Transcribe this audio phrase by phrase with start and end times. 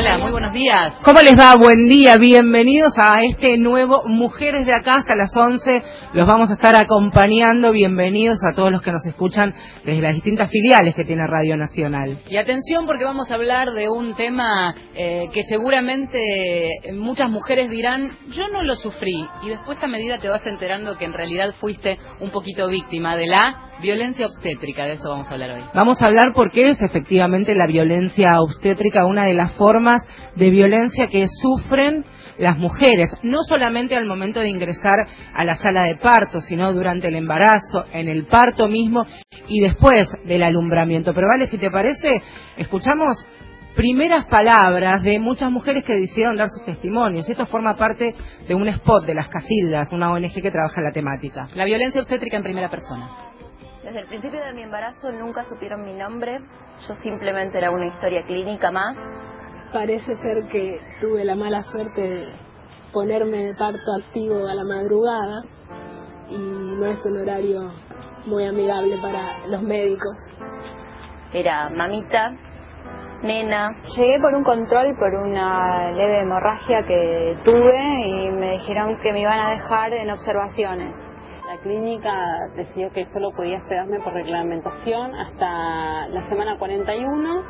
[0.00, 0.94] Hola, muy buenos días.
[1.04, 1.54] ¿Cómo les va?
[1.56, 5.82] Buen día, bienvenidos a este nuevo Mujeres de Acá hasta las 11.
[6.14, 7.70] Los vamos a estar acompañando.
[7.70, 9.52] Bienvenidos a todos los que nos escuchan
[9.84, 12.18] desde las distintas filiales que tiene Radio Nacional.
[12.30, 16.18] Y atención porque vamos a hablar de un tema eh, que seguramente
[16.94, 19.28] muchas mujeres dirán, yo no lo sufrí.
[19.42, 23.26] Y después a medida te vas enterando que en realidad fuiste un poquito víctima de
[23.26, 25.62] la Violencia obstétrica, de eso vamos a hablar hoy.
[25.74, 30.50] Vamos a hablar por qué es efectivamente la violencia obstétrica una de las formas de
[30.50, 32.04] violencia que sufren
[32.36, 34.96] las mujeres, no solamente al momento de ingresar
[35.32, 39.06] a la sala de parto, sino durante el embarazo, en el parto mismo
[39.48, 41.14] y después del alumbramiento.
[41.14, 42.22] Pero vale, si te parece,
[42.58, 43.16] escuchamos
[43.74, 47.28] primeras palabras de muchas mujeres que decidieron dar sus testimonios.
[47.28, 48.14] Esto forma parte
[48.46, 51.48] de un spot de las Casildas, una ONG que trabaja en la temática.
[51.54, 53.29] La violencia obstétrica en primera persona.
[53.90, 56.38] Desde el principio de mi embarazo nunca supieron mi nombre,
[56.86, 58.96] yo simplemente era una historia clínica más.
[59.72, 62.32] Parece ser que tuve la mala suerte de
[62.92, 65.42] ponerme de parto activo a la madrugada
[66.28, 67.72] y no es un horario
[68.26, 70.14] muy amigable para los médicos.
[71.32, 72.30] Era mamita,
[73.24, 73.70] nena.
[73.96, 79.22] Llegué por un control por una leve hemorragia que tuve y me dijeron que me
[79.22, 81.09] iban a dejar en observaciones
[81.62, 87.42] clínica decidió que solo podía esperarme por reglamentación hasta la semana 41.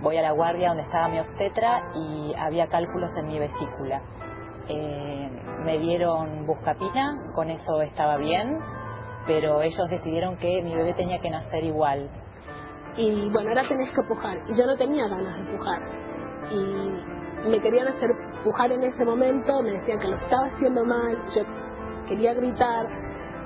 [0.00, 4.00] Voy a la guardia donde estaba mi obstetra y había cálculos en mi vesícula.
[4.68, 5.30] Eh,
[5.64, 8.58] me dieron buscapina, con eso estaba bien,
[9.26, 12.08] pero ellos decidieron que mi bebé tenía que nacer igual.
[12.96, 14.38] Y bueno, ahora tenés que pujar.
[14.48, 15.82] Y yo no tenía ganas de pujar.
[16.50, 18.10] Y me querían hacer
[18.42, 21.42] pujar en ese momento, me decían que lo estaba haciendo mal, yo
[22.08, 22.86] quería gritar,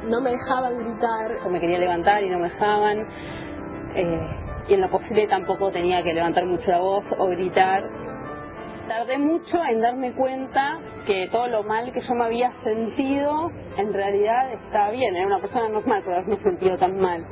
[0.05, 1.51] no me dejaban gritar.
[1.51, 2.99] Me quería levantar y no me dejaban.
[3.95, 7.83] Eh, y en lo posible tampoco tenía que levantar mucho la voz o gritar.
[8.89, 13.93] Tardé mucho en darme cuenta que todo lo mal que yo me había sentido en
[13.93, 17.25] realidad estaba bien, era una persona normal por haberme sentido tan mal.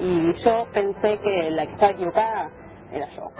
[0.00, 2.50] Y yo pensé que la que estaba equivocada
[2.92, 3.30] era yo.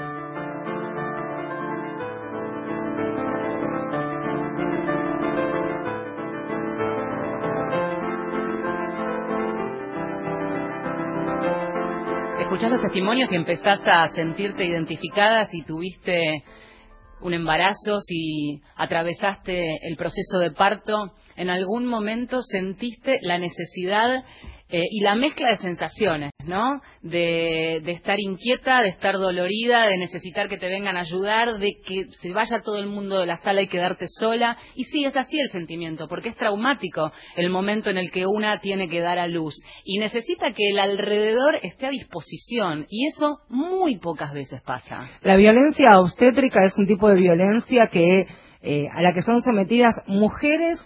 [12.59, 16.43] Escuchás los testimonios y empezás a sentirte identificada si tuviste
[17.21, 24.25] un embarazo, si atravesaste el proceso de parto, en algún momento sentiste la necesidad
[24.71, 26.83] eh, y la mezcla de sensaciones, ¿no?
[27.01, 32.05] De, estar inquieta, de estar dolorida, de necesitar que te vengan a ayudar, de que
[32.21, 34.59] se vaya todo el mundo de la sala y quedarte sola.
[34.75, 38.61] Y sí, es así el sentimiento, porque es traumático el momento en el que una
[38.61, 42.87] tiene que dar a luz y necesita que el alrededor esté a disposición.
[42.91, 45.09] Y eso muy pocas veces pasa.
[45.23, 48.27] La violencia obstétrica es un tipo de violencia que
[48.61, 50.79] eh, a la que son sometidas mujeres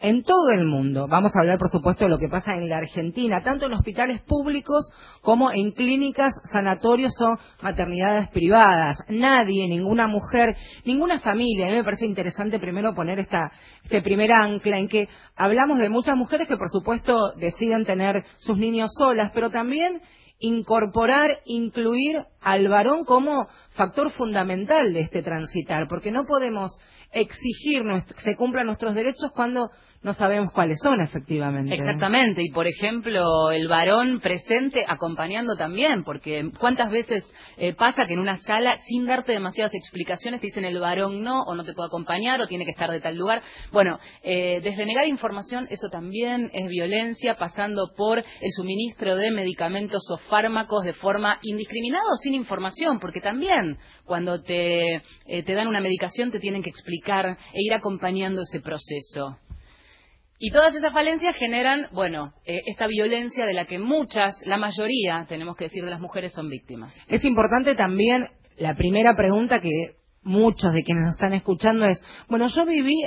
[0.00, 1.06] en todo el mundo.
[1.08, 4.20] Vamos a hablar, por supuesto, de lo que pasa en la Argentina, tanto en hospitales
[4.22, 4.90] públicos
[5.22, 8.98] como en clínicas, sanatorios o maternidades privadas.
[9.08, 11.66] Nadie, ninguna mujer, ninguna familia.
[11.66, 13.50] A mí me parece interesante primero poner esta,
[13.82, 18.58] este primer ancla en que hablamos de muchas mujeres que, por supuesto, deciden tener sus
[18.58, 20.02] niños solas, pero también
[20.38, 26.78] incorporar, incluir al varón como factor fundamental de este transitar, porque no podemos
[27.12, 29.70] exigir que se cumplan nuestros derechos cuando
[30.02, 31.74] no sabemos cuáles son efectivamente.
[31.74, 37.24] Exactamente, y por ejemplo, el varón presente acompañando también, porque cuántas veces
[37.56, 41.42] eh, pasa que en una sala, sin darte demasiadas explicaciones, te dicen el varón no,
[41.42, 43.42] o no te puede acompañar, o tiene que estar de tal lugar.
[43.72, 50.02] Bueno, eh, desde negar información, eso también es violencia, pasando por el suministro de medicamentos
[50.10, 54.96] o fármacos de forma indiscriminada o sin información, porque también cuando te,
[55.26, 59.38] eh, te dan una medicación te tienen que explicar e ir acompañando ese proceso.
[60.38, 65.24] Y todas esas falencias generan, bueno, eh, esta violencia de la que muchas, la mayoría,
[65.28, 66.94] tenemos que decir, de las mujeres son víctimas.
[67.08, 68.26] Es importante también,
[68.58, 73.02] la primera pregunta que muchos de quienes nos están escuchando es, bueno, yo viví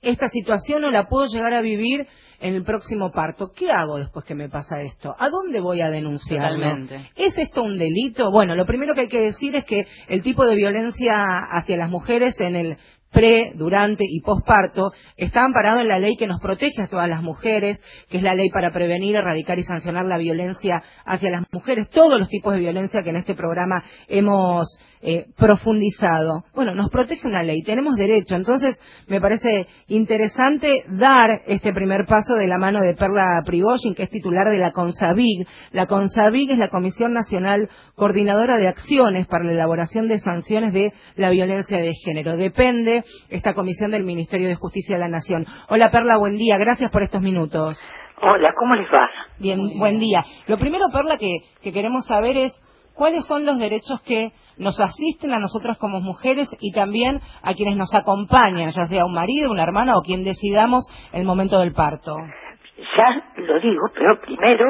[0.00, 2.06] esta situación o la puedo llegar a vivir
[2.40, 3.52] en el próximo parto.
[3.54, 5.14] ¿Qué hago después que me pasa esto?
[5.16, 6.76] ¿A dónde voy a denunciarlo?
[7.14, 8.30] ¿Es esto un delito?
[8.32, 11.88] Bueno, lo primero que hay que decir es que el tipo de violencia hacia las
[11.88, 12.76] mujeres en el
[13.12, 17.22] pre, durante y posparto, está amparado en la ley que nos protege a todas las
[17.22, 17.80] mujeres,
[18.10, 22.18] que es la ley para prevenir, erradicar y sancionar la violencia hacia las mujeres, todos
[22.18, 26.44] los tipos de violencia que en este programa hemos eh, profundizado.
[26.54, 28.36] Bueno, nos protege una ley, tenemos derecho.
[28.36, 34.04] Entonces, me parece interesante dar este primer paso de la mano de Perla Prigozhin, que
[34.04, 35.46] es titular de la CONSAVIG.
[35.72, 40.92] La CONSAVIG es la Comisión Nacional Coordinadora de Acciones para la elaboración de sanciones de
[41.16, 42.36] la violencia de género.
[42.36, 45.44] Depende esta comisión del Ministerio de Justicia de la Nación.
[45.68, 46.56] Hola Perla, buen día.
[46.58, 47.80] Gracias por estos minutos.
[48.20, 49.10] Hola, ¿cómo les va?
[49.38, 50.22] Bien, buen día.
[50.46, 52.52] Lo primero, Perla, que, que queremos saber es
[52.94, 57.76] cuáles son los derechos que nos asisten a nosotras como mujeres y también a quienes
[57.76, 62.14] nos acompañan, ya sea un marido, una hermana o quien decidamos el momento del parto.
[62.96, 64.66] Ya lo digo, pero primero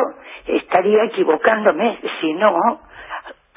[0.46, 2.52] estaría equivocándome si no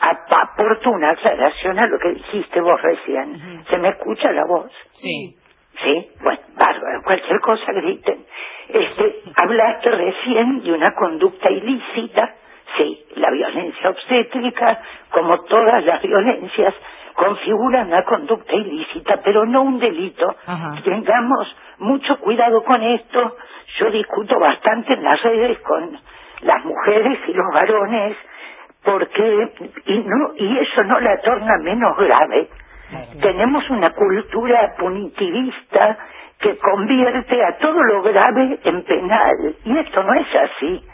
[0.10, 3.64] aporto una aclaración a lo que dijiste vos recién.
[3.70, 4.72] ¿Se me escucha la voz?
[4.92, 5.36] Sí.
[5.84, 8.26] Sí, bueno, bárbaro, cualquier cosa griten.
[8.70, 12.34] Este, hablaste recién de una conducta ilícita,
[12.78, 16.74] sí, la violencia obstétrica, como todas las violencias,
[17.14, 20.36] configura una conducta ilícita, pero no un delito.
[20.84, 23.36] Tengamos mucho cuidado con esto.
[23.80, 25.98] Yo discuto bastante en las redes con
[26.42, 28.18] las mujeres y los varones,
[28.86, 29.50] porque
[29.86, 32.48] y no y eso no la torna menos grave.
[33.20, 35.98] Tenemos una cultura punitivista
[36.40, 40.86] que convierte a todo lo grave en penal y esto no es así.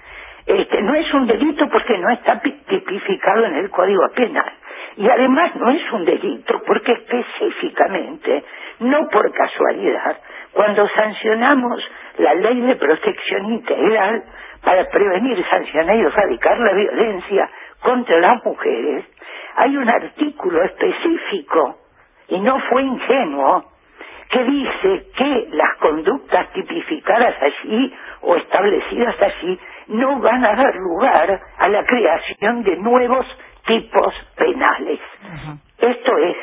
[0.45, 4.51] Este no es un delito porque no está tipificado en el Código Penal
[4.97, 8.43] y además no es un delito porque específicamente,
[8.79, 10.17] no por casualidad,
[10.53, 11.83] cuando sancionamos
[12.17, 14.23] la ley de protección integral
[14.63, 17.49] para prevenir, sancionar y erradicar la violencia
[17.81, 19.05] contra las mujeres,
[19.55, 21.77] hay un artículo específico,
[22.29, 23.65] y no fue ingenuo,
[24.29, 31.41] que dice que las conductas tipificadas allí o establecidas allí no van a dar lugar
[31.57, 33.25] a la creación de nuevos
[33.65, 34.99] tipos penales.
[35.77, 36.37] Esto es,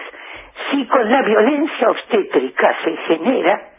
[0.70, 3.77] si con la violencia obstétrica se genera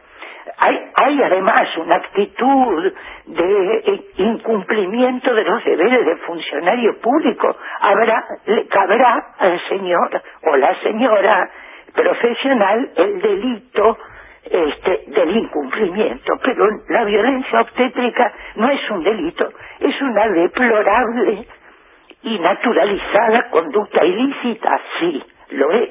[0.58, 2.94] hay, hay además una actitud
[3.26, 7.56] de eh, incumplimiento de los deberes del funcionario público.
[7.80, 11.50] Habrá, le cabrá al señor o la señora
[11.94, 13.98] profesional el delito
[14.44, 19.50] este, del incumplimiento, pero la violencia obstétrica no es un delito,
[19.80, 21.46] es una deplorable
[22.24, 25.90] y naturalizada conducta ilícita, sí, lo es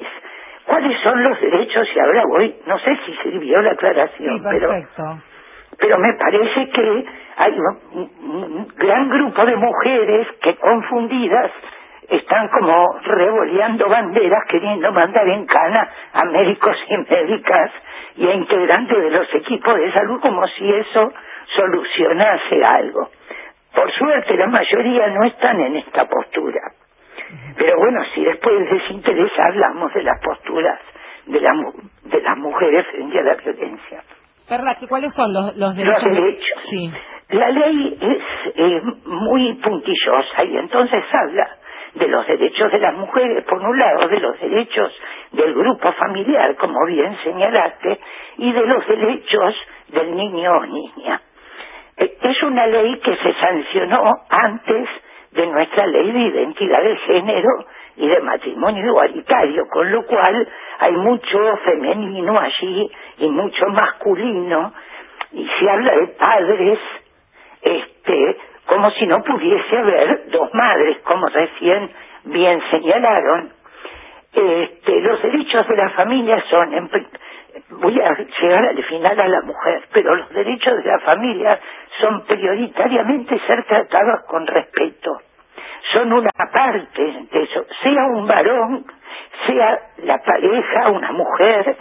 [0.69, 4.69] cuáles son los derechos y ahora voy, no sé si sirvió la aclaración, pero,
[5.77, 7.05] pero me parece que
[7.37, 11.51] hay un, gran grupo de mujeres que confundidas
[12.07, 17.71] están como revoleando banderas queriendo mandar en cana a médicos y médicas
[18.15, 21.11] y a integrantes de los equipos de salud como si eso
[21.55, 23.09] solucionase algo.
[23.73, 26.61] Por suerte la mayoría no están en esta postura.
[27.57, 30.79] Pero bueno, si después les interesa, hablamos de las posturas
[31.25, 31.51] de, la,
[32.03, 34.03] de las mujeres frente a la violencia.
[34.47, 36.03] Perla, ¿cuáles son los, los derechos?
[36.03, 36.65] Los derechos.
[36.69, 36.91] Sí.
[37.29, 41.47] La ley es eh, muy puntillosa y entonces habla
[41.93, 44.91] de los derechos de las mujeres, por un lado, de los derechos
[45.31, 47.99] del grupo familiar, como bien señalaste,
[48.37, 49.55] y de los derechos
[49.89, 51.21] del niño o niña.
[51.97, 54.89] Eh, es una ley que se sancionó antes
[55.31, 57.49] de nuestra ley de identidad de género
[57.97, 60.47] y de matrimonio igualitario, con lo cual
[60.79, 62.89] hay mucho femenino allí
[63.19, 64.73] y mucho masculino,
[65.31, 66.79] y se habla de padres,
[67.61, 71.91] este, como si no pudiese haber dos madres, como recién
[72.25, 73.51] bien señalaron.
[74.31, 76.73] Este, los derechos de la familia son,
[77.69, 81.59] voy a llegar al final a la mujer, pero los derechos de la familia
[81.99, 85.21] son prioritariamente ser tratados con respeto.
[85.93, 88.85] Son una parte de eso, sea un varón,
[89.47, 91.77] sea la pareja, una mujer,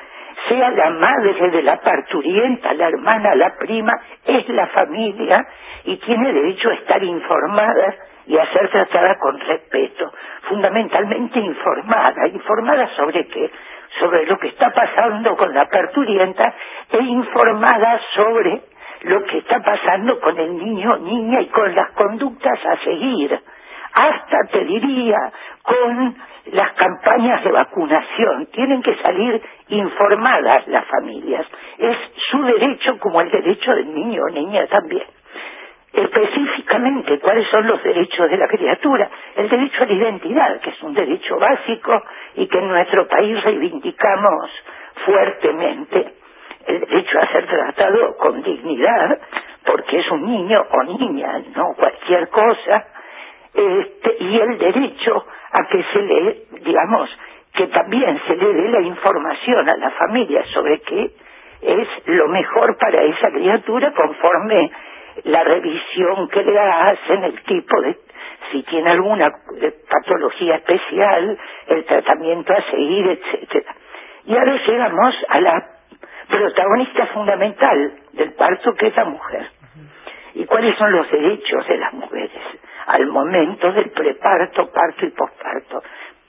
[0.49, 3.93] sea la madre de la parturienta, la hermana, la prima,
[4.25, 5.47] es la familia
[5.85, 7.95] y tiene derecho a estar informada
[8.27, 10.13] y a ser tratada con respeto,
[10.49, 13.51] fundamentalmente informada, informada sobre qué,
[13.99, 16.55] sobre lo que está pasando con la parturienta
[16.91, 18.63] e informada sobre
[19.03, 23.41] lo que está pasando con el niño niña y con las conductas a seguir.
[23.93, 25.19] Hasta te diría
[25.63, 26.17] con
[26.53, 28.47] las campañas de vacunación.
[28.53, 31.47] Tienen que salir informadas las familias.
[31.79, 31.97] Es
[32.31, 35.07] su derecho como el derecho del niño o niña también.
[35.93, 39.09] Específicamente cuáles son los derechos de la criatura.
[39.37, 42.03] El derecho a la identidad, que es un derecho básico
[42.37, 44.51] y que en nuestro país reivindicamos
[45.05, 46.15] fuertemente.
[46.67, 49.19] El derecho a ser tratado con dignidad,
[49.65, 52.87] porque es un niño o niña, no cualquier cosa.
[53.55, 57.11] Este, y el derecho a que se le, digamos,
[57.55, 61.11] que también se le dé la información a la familia sobre qué
[61.63, 64.71] es lo mejor para esa criatura conforme
[65.25, 67.99] la revisión que le hacen, el tipo de
[68.51, 73.75] si tiene alguna eh, patología especial, el tratamiento a seguir, etcétera.
[74.27, 75.67] Y ahora llegamos a la
[76.29, 79.51] protagonista fundamental del parto, que es la mujer.
[80.35, 82.31] ¿Y cuáles son los derechos de las mujeres
[82.87, 85.83] al momento del preparto, parto y posparto?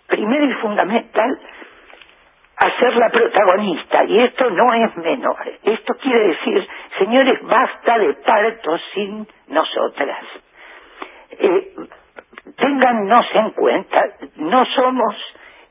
[0.07, 1.39] Primero y fundamental,
[2.59, 5.37] a ser la protagonista, y esto no es menor.
[5.63, 10.25] Esto quiere decir, señores, basta de partos sin nosotras.
[11.31, 11.73] Eh,
[12.57, 14.03] téngannos en cuenta,
[14.35, 15.15] no somos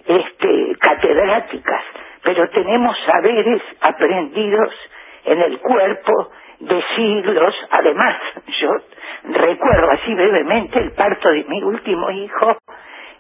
[0.07, 1.85] este, catedráticas,
[2.23, 4.75] pero tenemos saberes aprendidos
[5.27, 6.31] en el cuerpo
[6.61, 7.55] de siglos.
[7.71, 8.17] Además,
[8.61, 8.71] yo
[9.25, 12.57] recuerdo así brevemente el parto de mi último hijo,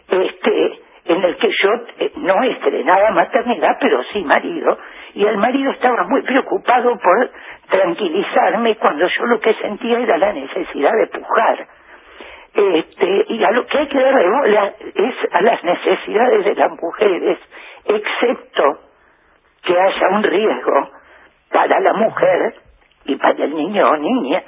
[0.08, 4.78] este, en el que yo eh, no estrenaba maternidad, pero sí marido,
[5.14, 7.30] y el marido estaba muy preocupado por
[7.70, 11.66] tranquilizarme cuando yo lo que sentía era la necesidad de pujar.
[12.54, 17.38] Este, y a lo que hay que darle es a las necesidades de las mujeres,
[17.84, 18.80] excepto
[19.62, 20.90] que haya un riesgo
[21.50, 22.54] para la mujer
[23.04, 24.42] y para el niño o niña.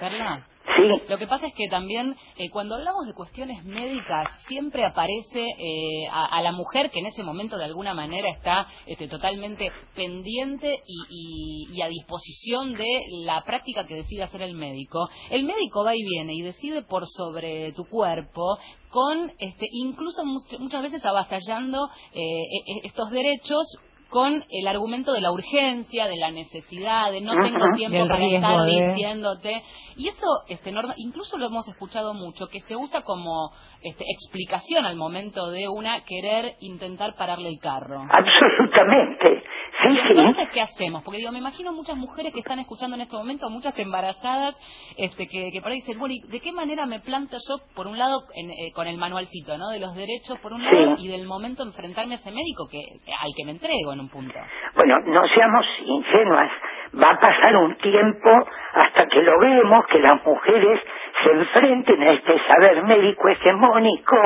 [1.08, 6.08] Lo que pasa es que también eh, cuando hablamos de cuestiones médicas siempre aparece eh,
[6.10, 11.80] a, la mujer que en ese momento de alguna manera está este, totalmente pendiente y,
[11.82, 15.08] a disposición de la práctica que decide hacer el médico.
[15.30, 18.58] El médico va y viene y decide por sobre tu cuerpo
[18.90, 23.78] con este, incluso muchas veces avasallando eh, e, e, estos derechos
[24.10, 28.66] con el argumento de la urgencia, de la necesidad, de no tengo tiempo para estar
[28.66, 29.62] diciéndote.
[29.96, 33.52] Y eso, este, incluso lo hemos escuchado mucho, que se usa como
[33.82, 38.02] este, explicación al momento de una querer intentar pararle el carro.
[38.10, 39.44] Absolutamente.
[39.88, 41.02] ¿Y entonces qué hacemos?
[41.02, 44.58] Porque digo, me imagino muchas mujeres que están escuchando en este momento, muchas embarazadas,
[44.96, 47.98] este, que, que por ahí dicen, bueno, ¿de qué manera me planto yo, por un
[47.98, 49.68] lado, eh, con el manualcito, ¿no?
[49.70, 53.32] De los derechos, por un lado, y del momento enfrentarme a ese médico que al
[53.36, 54.38] que me entrego en un punto.
[54.74, 56.50] Bueno, no seamos ingenuas.
[56.92, 58.30] Va a pasar un tiempo
[58.74, 60.80] hasta que lo vemos, que las mujeres
[61.22, 64.16] se enfrenten a este saber médico hegemónico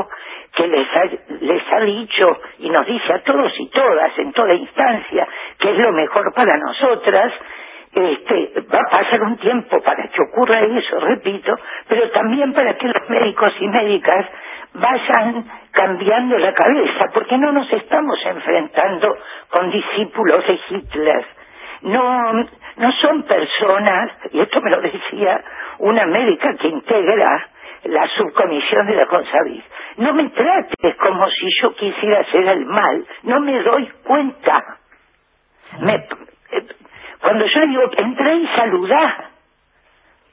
[0.54, 1.04] que les ha,
[1.40, 5.28] les ha dicho y nos dice a todos y todas en toda instancia
[5.64, 7.32] que es lo mejor para nosotras,
[7.90, 11.56] este, va a pasar un tiempo para que ocurra eso, repito,
[11.88, 14.26] pero también para que los médicos y médicas
[14.74, 19.16] vayan cambiando la cabeza, porque no nos estamos enfrentando
[19.48, 21.24] con discípulos de Hitler.
[21.80, 22.32] No,
[22.76, 25.42] no son personas, y esto me lo decía
[25.78, 27.48] una médica que integra
[27.84, 29.64] la subcomisión de la CONSAVIS.
[29.96, 34.78] No me trates como si yo quisiera hacer el mal, no me doy cuenta.
[35.80, 36.66] Me, eh,
[37.20, 39.30] cuando yo digo, entré y saludá,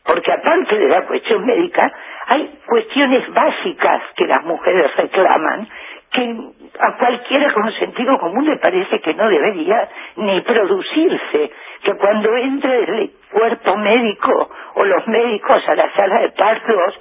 [0.03, 1.91] porque aparte de la cuestión médica,
[2.27, 5.67] hay cuestiones básicas que las mujeres reclaman
[6.12, 6.36] que
[6.79, 11.51] a cualquiera con sentido común le parece que no debería ni producirse,
[11.83, 17.00] que cuando entre el cuerpo médico o los médicos a la sala de partos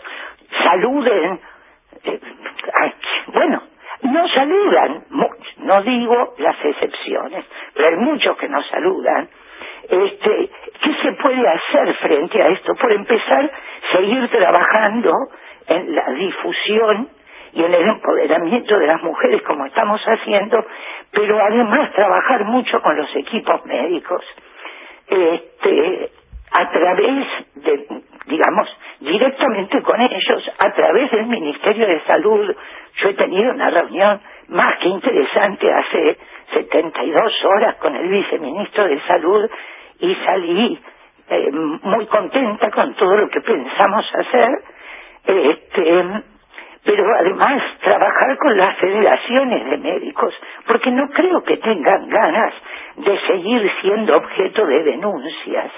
[0.63, 1.41] saluden,
[2.05, 2.21] eh,
[3.33, 3.63] bueno,
[4.03, 5.05] no saludan,
[5.59, 9.29] no digo las excepciones, pero hay muchos que no saludan.
[9.89, 10.51] Este,
[10.83, 12.75] ¿Qué se puede hacer frente a esto?
[12.77, 13.51] Por empezar,
[13.93, 15.13] seguir trabajando
[15.67, 17.09] en la difusión
[17.53, 20.65] y en el empoderamiento de las mujeres como estamos haciendo,
[21.11, 24.25] pero además trabajar mucho con los equipos médicos.
[25.09, 26.11] Este,
[26.53, 27.27] a través
[27.57, 27.87] de,
[28.27, 28.69] digamos,
[29.01, 32.55] directamente con ellos, a través del Ministerio de Salud.
[32.97, 36.19] Yo he tenido una reunión más que interesante hace
[36.55, 39.51] 72 horas con el viceministro de Salud
[40.01, 40.81] y salí
[41.29, 44.49] eh, muy contenta con todo lo que pensamos hacer.
[45.25, 46.05] Este,
[46.83, 50.35] pero además trabajar con las federaciones de médicos,
[50.67, 52.55] porque no creo que tengan ganas
[52.97, 55.71] de seguir siendo objeto de denuncias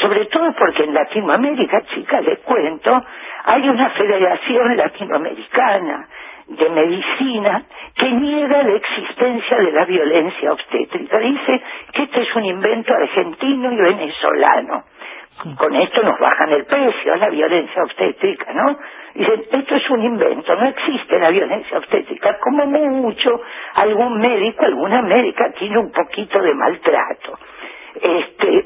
[0.00, 3.02] sobre todo porque en Latinoamérica, chicas, les cuento,
[3.44, 6.08] hay una federación latinoamericana
[6.46, 7.62] de medicina
[7.94, 11.18] que niega la existencia de la violencia obstétrica.
[11.18, 14.84] Dice que este es un invento argentino y venezolano,
[15.56, 18.78] con esto nos bajan el precio, la violencia obstétrica, ¿no?
[19.14, 23.40] Dicen, esto es un invento, no existe la violencia obstétrica, como mucho
[23.74, 27.38] algún médico, alguna médica tiene un poquito de maltrato,
[28.02, 28.64] este,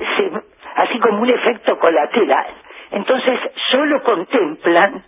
[0.74, 2.46] así como un efecto colateral.
[2.90, 3.40] Entonces,
[3.70, 5.02] solo contemplan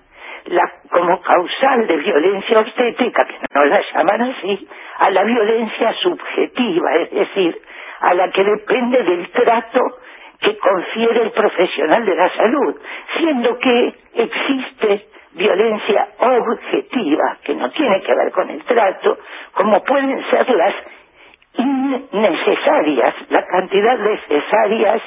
[0.47, 4.69] la, como causal de violencia obstétrica, que no la llaman así,
[4.99, 7.61] a la violencia subjetiva, es decir,
[8.01, 9.81] a la que depende del trato
[10.41, 12.77] que confiere el profesional de la salud,
[13.17, 19.19] siendo que existe violencia objetiva, que no tiene que ver con el trato,
[19.53, 20.75] como pueden ser las
[21.59, 25.03] innecesarias, la cantidad necesarias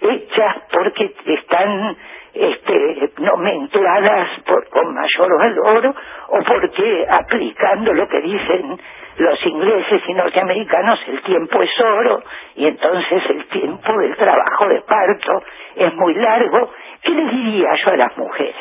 [0.00, 1.96] hechas porque están
[2.34, 5.94] este, nomencladas por, con mayor valor
[6.28, 8.78] o porque aplicando lo que dicen
[9.18, 12.22] los ingleses y norteamericanos el tiempo es oro
[12.54, 15.42] y entonces el tiempo del trabajo de parto
[15.74, 16.70] es muy largo.
[17.02, 18.54] ¿Qué les diría yo a las mujeres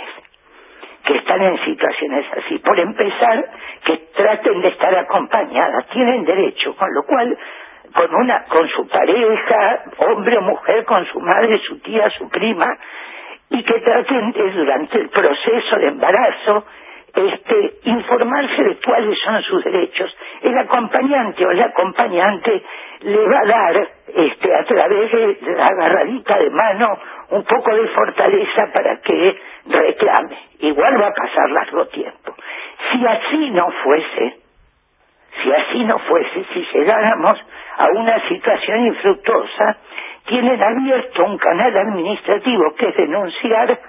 [1.04, 2.58] que están en situaciones así?
[2.60, 3.52] Por empezar,
[3.86, 7.38] que traten de estar acompañadas, tienen derecho, con lo cual
[7.98, 12.78] con una con su pareja, hombre o mujer, con su madre, su tía, su prima,
[13.50, 16.66] y que traten de, durante el proceso de embarazo
[17.16, 20.16] este, informarse de cuáles son sus derechos.
[20.44, 22.64] El acompañante o la acompañante
[23.02, 27.00] le va a dar, este, a través de la agarradita de mano,
[27.32, 30.38] un poco de fortaleza para que reclame.
[30.60, 32.36] Igual va a pasar largo tiempo.
[32.92, 34.47] Si así no fuese,
[35.42, 37.34] si así no fuese, si llegáramos
[37.78, 39.78] a una situación infructuosa,
[40.26, 43.80] tienen abierto un canal administrativo que es denunciar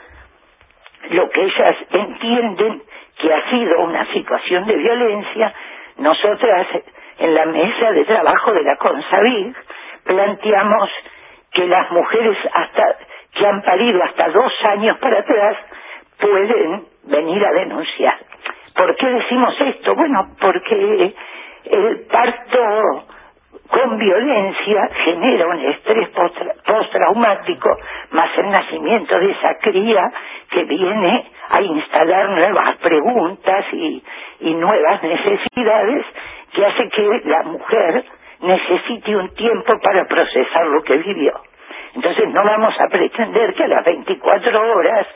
[1.11, 2.83] lo que ellas entienden
[3.19, 5.53] que ha sido una situación de violencia,
[5.97, 6.67] nosotras
[7.19, 9.57] en la mesa de trabajo de la CONSAVIG
[10.05, 10.91] planteamos
[11.53, 12.97] que las mujeres hasta
[13.35, 15.57] que han parido hasta dos años para atrás
[16.21, 18.19] pueden venir a denunciar.
[18.75, 19.95] ¿Por qué decimos esto?
[19.95, 21.15] Bueno, porque
[21.71, 23.05] el parto
[23.69, 26.09] con violencia genera un estrés
[26.67, 27.77] postraumático,
[28.13, 30.11] más el nacimiento de esa cría
[30.51, 34.03] que viene a instalar nuevas preguntas y,
[34.41, 36.07] y nuevas necesidades
[36.53, 38.05] que hace que la mujer
[38.41, 41.33] necesite un tiempo para procesar lo que vivió.
[41.95, 45.07] Entonces no vamos a pretender que a las 24 horas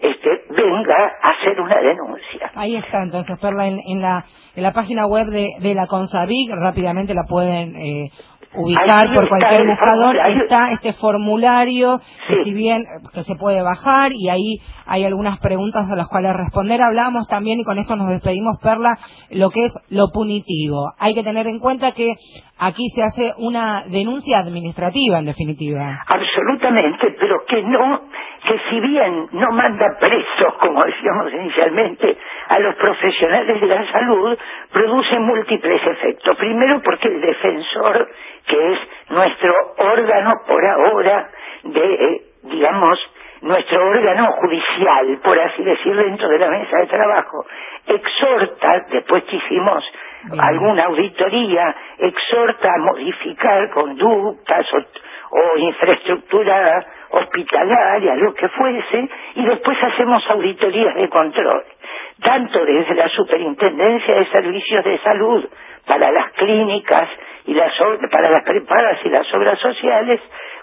[0.00, 2.50] este, venga a hacer una denuncia.
[2.54, 7.14] Ahí está, entonces, Perla, en, la, en la página web de, de la CONSAVIC, rápidamente
[7.14, 8.10] la pueden eh,
[8.54, 10.16] ubicar por cualquier buscador.
[10.42, 12.82] está este formulario que si bien
[13.12, 16.80] que se puede bajar y ahí hay algunas preguntas a las cuales responder.
[16.82, 18.98] Hablamos también y con esto nos despedimos Perla
[19.30, 20.92] lo que es lo punitivo.
[20.98, 22.14] Hay que tener en cuenta que
[22.60, 25.98] aquí se hace una denuncia administrativa en definitiva.
[26.06, 28.02] Absolutamente pero que no
[28.46, 32.16] que si bien no manda presos como decíamos inicialmente
[32.48, 34.38] a los profesionales de la salud
[34.72, 36.36] produce múltiples efectos.
[36.36, 38.08] Primero porque el defensor
[38.46, 41.30] que es nuestro órgano por ahora
[41.64, 42.98] de, eh, digamos,
[43.42, 47.44] nuestro órgano judicial, por así decir, dentro de la mesa de trabajo,
[47.86, 49.84] exhorta, después que hicimos
[50.38, 59.78] alguna auditoría, exhorta a modificar conductas o, o infraestructura hospitalaria, lo que fuese, y después
[59.82, 61.64] hacemos auditorías de control,
[62.22, 65.44] tanto desde la Superintendencia de Servicios de Salud
[65.86, 67.08] para las clínicas
[67.46, 67.72] y las
[68.12, 70.20] para las preparas y las obras sociales,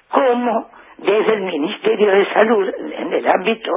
[0.10, 3.72] como desde el Ministerio de Salud, en el ámbito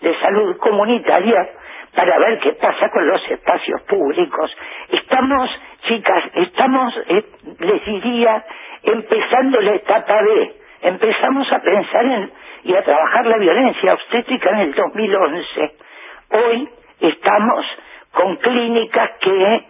[0.00, 1.48] de salud comunitaria,
[1.94, 4.50] para ver qué pasa con los espacios públicos.
[4.88, 5.50] Estamos,
[5.86, 7.24] chicas, estamos, eh,
[7.58, 8.44] les diría,
[8.82, 10.56] empezando la etapa B.
[10.82, 12.32] Empezamos a pensar en,
[12.64, 15.74] y a trabajar la violencia obstétrica en el 2011.
[16.30, 16.68] Hoy
[17.00, 17.66] estamos
[18.12, 19.66] con clínicas que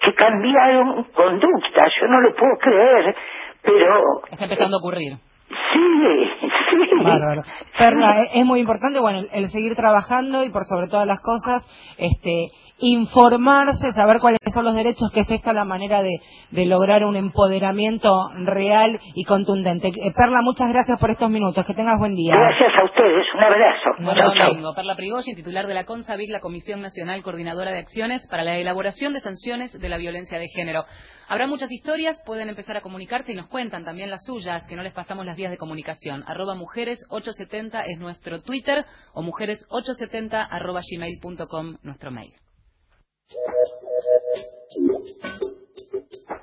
[0.00, 3.14] que cambiaron conducta, yo no lo puedo creer,
[3.62, 4.02] pero...
[4.30, 5.27] Está empezando a ocurrir.
[5.48, 7.02] Sí.
[7.02, 7.42] Bárbaro.
[7.78, 12.48] Perla, es muy importante, bueno, el, seguir trabajando y por sobre todas las cosas, este,
[12.78, 17.16] informarse, saber cuáles son los derechos, que es esta la manera de, de lograr un
[17.16, 18.12] empoderamiento
[18.44, 19.88] real y contundente.
[19.88, 21.64] Eh, Perla, muchas gracias por estos minutos.
[21.66, 22.34] Que tengas buen día.
[22.34, 23.26] Gracias a ustedes.
[23.34, 23.90] Un abrazo.
[23.98, 24.74] Buen domingo.
[24.74, 29.12] Perla Prigogin, titular de la CONSAVIC, la Comisión Nacional Coordinadora de Acciones para la Elaboración
[29.12, 30.84] de Sanciones de la Violencia de Género.
[31.28, 34.82] Habrá muchas historias, pueden empezar a comunicarse y nos cuentan también las suyas, que no
[34.82, 36.24] les pasamos las vías de comunicación.
[36.26, 42.32] Arroba mujeres870 es nuestro Twitter o mujeres870 arroba gmail.com nuestro mail.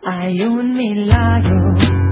[0.04, 2.05] Hay un milagro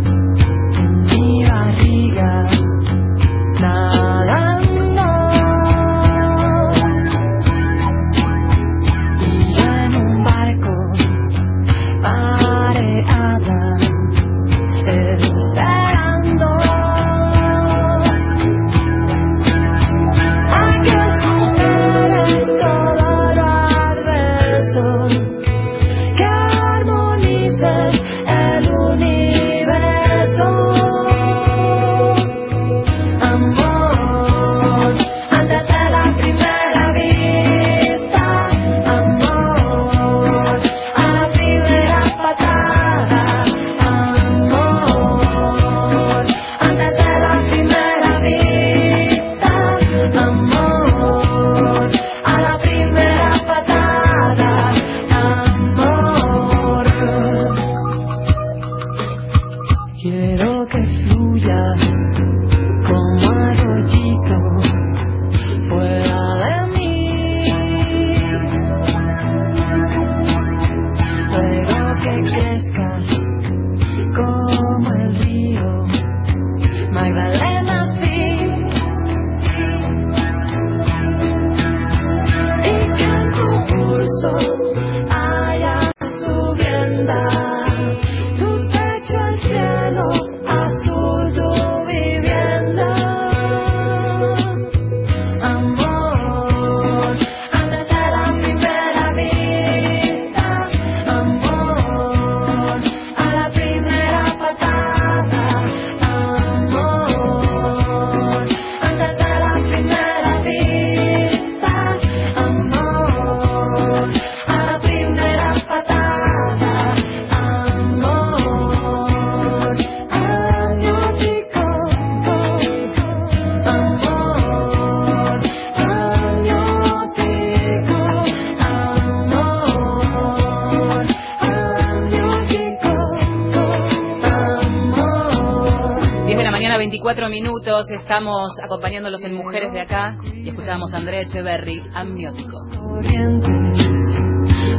[137.34, 142.56] minutos, estamos acompañándolos en Mujeres de Acá y escuchamos a Andrea Echeverry, amniótico.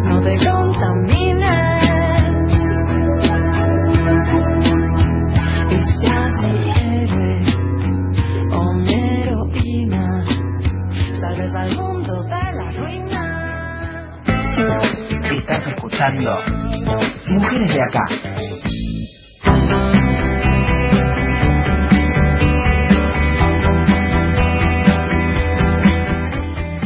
[0.05, 1.83] No te contamines,
[5.69, 7.40] y seas mi héroe
[8.53, 10.25] o mi heroína,
[11.19, 14.05] salves al mundo de la ruina.
[15.37, 16.37] Estás escuchando
[17.27, 18.43] Mujeres de Acá.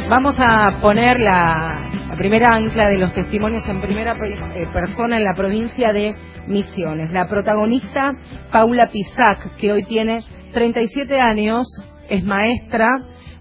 [0.09, 5.35] Vamos a poner la, primera ancla de los testimonios en primera eh, persona en la
[5.37, 6.15] provincia de
[6.47, 7.13] Misiones.
[7.13, 8.13] La protagonista,
[8.51, 11.67] Paula Pisac, que hoy tiene 37 años,
[12.09, 12.89] es maestra,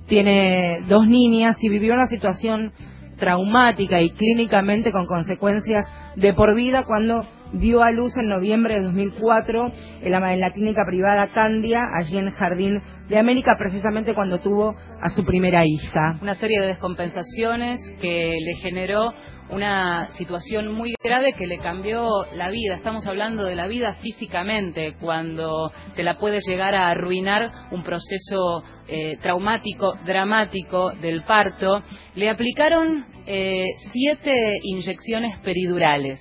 [0.08, 2.74] tiene dos niñas y vivió una situación
[3.16, 5.86] traumática y clínicamente con consecuencias
[6.18, 10.52] de por vida cuando dio a luz en noviembre de 2004 en la, en la
[10.52, 16.18] clínica privada Candia, allí en Jardín de América precisamente cuando tuvo a su primera hija.
[16.22, 19.14] Una serie de descompensaciones que le generó
[19.50, 22.76] una situación muy grave que le cambió la vida.
[22.76, 28.64] Estamos hablando de la vida físicamente, cuando te la puede llegar a arruinar un proceso
[28.88, 31.82] eh, traumático, dramático del parto.
[32.16, 36.20] Le aplicaron eh, siete inyecciones peridurales.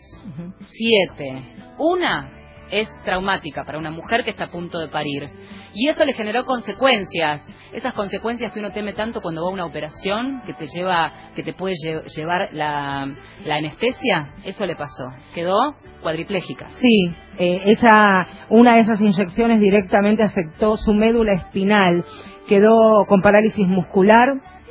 [0.65, 1.43] Siete.
[1.79, 2.36] Una
[2.71, 5.29] es traumática para una mujer que está a punto de parir.
[5.75, 9.65] Y eso le generó consecuencias, esas consecuencias que uno teme tanto cuando va a una
[9.65, 11.75] operación, que te lleva, que te puede
[12.15, 13.07] llevar la,
[13.51, 15.11] anestesia, eso le pasó.
[15.35, 15.57] Quedó
[16.03, 16.69] cuadriplégica.
[16.69, 22.05] Sí, eh, esa, una de esas inyecciones directamente afectó su médula espinal,
[22.49, 24.29] quedó con parálisis muscular,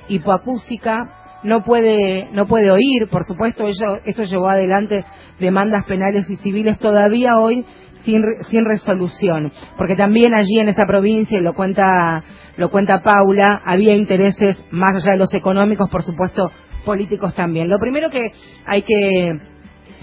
[0.07, 0.97] hipoacúsica,
[1.45, 5.05] no puede, no puede oír, por supuesto, ello, esto llevó adelante
[5.39, 7.63] demandas penales y civiles todavía hoy
[8.05, 12.23] sin, sin resolución, porque también allí en esa provincia, y lo cuenta,
[12.55, 16.49] lo cuenta Paula, había intereses más allá de los económicos, por supuesto,
[16.85, 17.67] políticos también.
[17.67, 18.31] Lo primero que
[18.65, 19.31] hay que,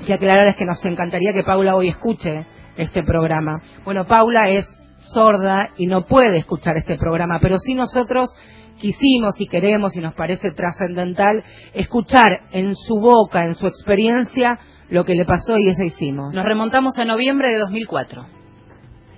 [0.04, 2.44] que aclarar es que nos encantaría que Paula hoy escuche
[2.76, 3.62] este programa.
[3.84, 4.66] Bueno, Paula es
[4.98, 8.30] sorda y no puede escuchar este programa, pero sí nosotros
[8.78, 14.58] quisimos y queremos y nos parece trascendental escuchar en su boca, en su experiencia,
[14.90, 16.34] lo que le pasó y eso hicimos.
[16.34, 18.24] Nos remontamos a noviembre de 2004.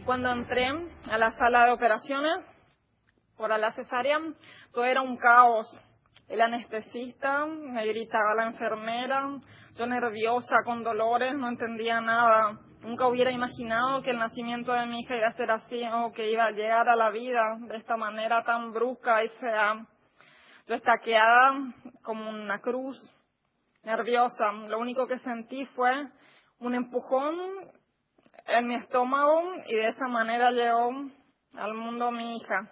[0.05, 0.69] Cuando entré
[1.11, 2.45] a la sala de operaciones
[3.37, 4.19] por la cesárea,
[4.73, 5.67] todo era un caos.
[6.29, 9.29] El anestesista, me gritaba la enfermera,
[9.77, 12.61] yo nerviosa, con dolores, no entendía nada.
[12.83, 16.31] Nunca hubiera imaginado que el nacimiento de mi hija iba a ser así o que
[16.31, 19.87] iba a llegar a la vida de esta manera tan brusca y fea.
[20.67, 21.53] Yo estaqueada
[22.03, 22.97] como una cruz,
[23.85, 24.53] nerviosa.
[24.69, 25.91] Lo único que sentí fue
[26.59, 27.37] un empujón
[28.47, 30.91] en mi estómago y de esa manera llegó
[31.57, 32.71] al mundo mi hija.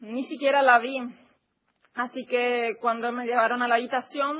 [0.00, 0.98] Ni siquiera la vi,
[1.94, 4.36] así que cuando me llevaron a la habitación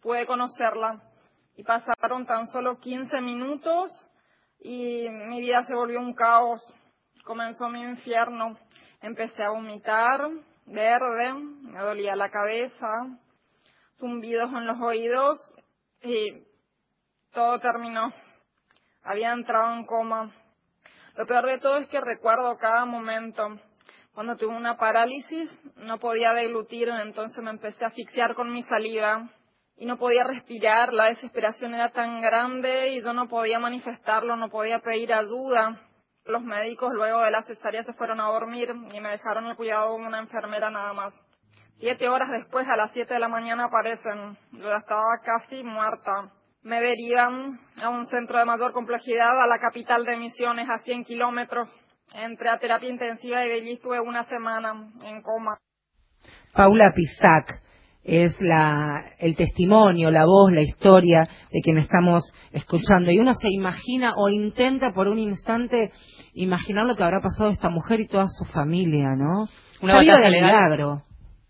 [0.00, 1.02] pude conocerla
[1.56, 3.90] y pasaron tan solo 15 minutos
[4.60, 6.60] y mi vida se volvió un caos.
[7.24, 8.56] Comenzó mi infierno.
[9.00, 10.20] Empecé a vomitar,
[10.66, 12.86] verde, me dolía la cabeza,
[13.98, 15.40] zumbidos en los oídos
[16.02, 16.44] y
[17.32, 18.12] todo terminó.
[19.02, 20.32] Había entrado en coma.
[21.16, 23.58] Lo peor de todo es que recuerdo cada momento.
[24.14, 29.30] Cuando tuve una parálisis, no podía deglutir, entonces me empecé a asfixiar con mi saliva
[29.76, 34.48] y no podía respirar, la desesperación era tan grande y yo no podía manifestarlo, no
[34.48, 35.78] podía pedir ayuda.
[36.24, 39.90] Los médicos luego de la cesárea se fueron a dormir y me dejaron el cuidado
[39.90, 41.14] de una enfermera nada más.
[41.78, 44.36] Siete horas después, a las siete de la mañana aparecen.
[44.52, 46.32] Yo ya estaba casi muerta.
[46.62, 51.04] Me derivan a un centro de mayor complejidad, a la capital de Misiones, a 100
[51.04, 51.68] kilómetros.
[52.16, 54.72] Entré a terapia intensiva y de allí estuve una semana
[55.04, 55.58] en coma.
[56.54, 57.60] Paula Pisac,
[58.06, 63.10] es la, el testimonio, la voz, la historia de quien estamos escuchando.
[63.10, 65.90] Y uno se imagina o intenta por un instante
[66.32, 69.48] imaginar lo que habrá pasado esta mujer y toda su familia, ¿no?
[69.82, 71.02] Una batalla de milagro.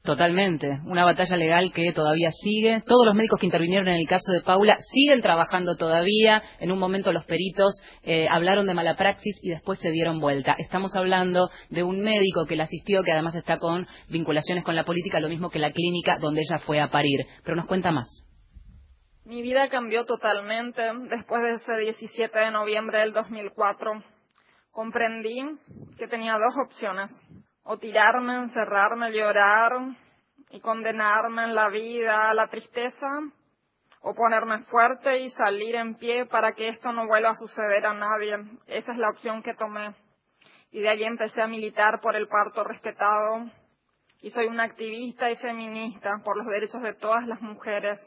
[0.06, 0.78] Totalmente.
[0.86, 2.80] Una batalla legal que todavía sigue.
[2.86, 6.44] Todos los médicos que intervinieron en el caso de Paula siguen trabajando todavía.
[6.60, 10.54] En un momento los peritos eh, hablaron de mala praxis y después se dieron vuelta.
[10.58, 14.84] Estamos hablando de un médico que la asistió, que además está con vinculaciones con la
[14.84, 17.26] política, lo mismo que la clínica donde ella fue a parir.
[17.42, 18.06] Pero nos cuenta más.
[19.24, 24.04] Mi vida cambió totalmente después de ese 17 de noviembre del 2004.
[24.70, 25.42] Comprendí
[25.98, 27.10] que tenía dos opciones
[27.66, 29.72] o tirarme, encerrarme, llorar
[30.50, 33.08] y condenarme en la vida a la tristeza,
[34.02, 37.94] o ponerme fuerte y salir en pie para que esto no vuelva a suceder a
[37.94, 38.36] nadie.
[38.68, 39.94] Esa es la opción que tomé.
[40.70, 43.46] Y de allí empecé a militar por el parto respetado.
[44.22, 48.00] Y soy una activista y feminista por los derechos de todas las mujeres.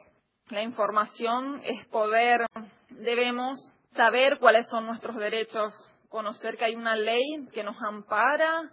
[0.50, 2.46] La información es poder.
[2.92, 3.58] Debemos
[3.92, 5.74] saber cuáles son nuestros derechos,
[6.08, 8.72] conocer que hay una ley que nos ampara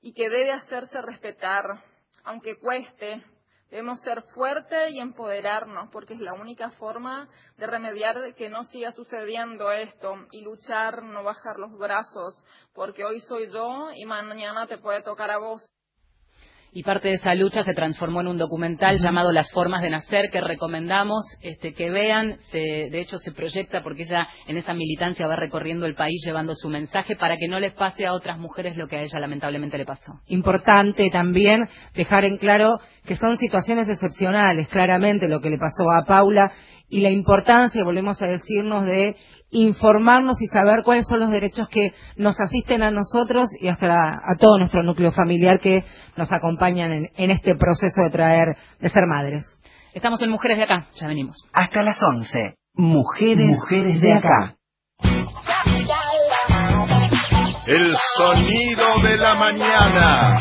[0.00, 1.64] y que debe hacerse respetar,
[2.24, 3.22] aunque cueste.
[3.70, 8.92] Debemos ser fuertes y empoderarnos, porque es la única forma de remediar que no siga
[8.92, 14.78] sucediendo esto y luchar, no bajar los brazos, porque hoy soy yo y mañana te
[14.78, 15.68] puede tocar a vos
[16.72, 20.30] y parte de esa lucha se transformó en un documental llamado Las formas de nacer
[20.30, 22.38] que recomendamos este, que vean.
[22.52, 26.68] de hecho, se proyecta porque ella en esa militancia va recorriendo el país llevando su
[26.68, 29.84] mensaje para que no les pase a otras mujeres lo que a ella lamentablemente le
[29.84, 30.20] pasó.
[30.26, 31.60] Importante también
[31.94, 36.52] dejar en claro que son situaciones excepcionales, claramente lo que le pasó a Paula
[36.90, 39.14] y la importancia, volvemos a decirnos, de
[39.50, 44.36] informarnos y saber cuáles son los derechos que nos asisten a nosotros y hasta a,
[44.38, 45.80] todo nuestro núcleo familiar que
[46.16, 49.44] nos acompañan en, en, este proceso de traer, de ser madres.
[49.94, 51.36] Estamos en Mujeres de Acá, ya venimos.
[51.52, 52.54] Hasta las 11.
[52.74, 54.54] Mujeres, Mujeres de Acá.
[57.66, 60.38] El sonido de la mañana.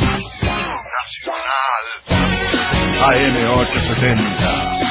[0.98, 1.84] Nacional.
[3.10, 4.87] AM870.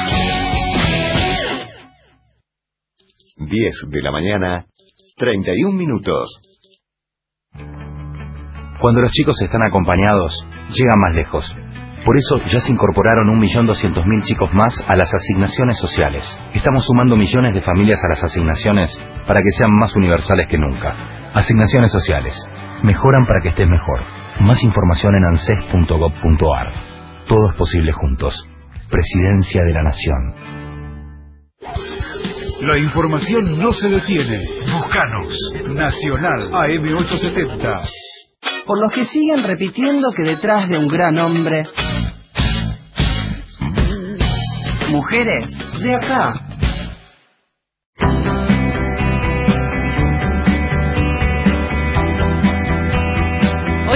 [3.37, 4.65] 10 de la mañana,
[5.17, 6.27] 31 minutos.
[8.79, 11.55] Cuando los chicos están acompañados, llegan más lejos.
[12.05, 16.23] Por eso ya se incorporaron 1.200.000 chicos más a las asignaciones sociales.
[16.53, 18.97] Estamos sumando millones de familias a las asignaciones
[19.27, 20.95] para que sean más universales que nunca.
[21.33, 22.33] Asignaciones sociales.
[22.83, 24.01] Mejoran para que estés mejor.
[24.39, 26.67] Más información en anses.gov.ar.
[27.27, 28.47] Todo es posible juntos.
[28.89, 30.33] Presidencia de la Nación.
[32.61, 34.41] La información no se detiene.
[34.71, 35.27] Buscanos.
[35.67, 37.89] Nacional AM870.
[38.65, 41.63] Por los que siguen repitiendo que detrás de un gran hombre...
[44.89, 45.45] Mujeres
[45.81, 46.33] de acá.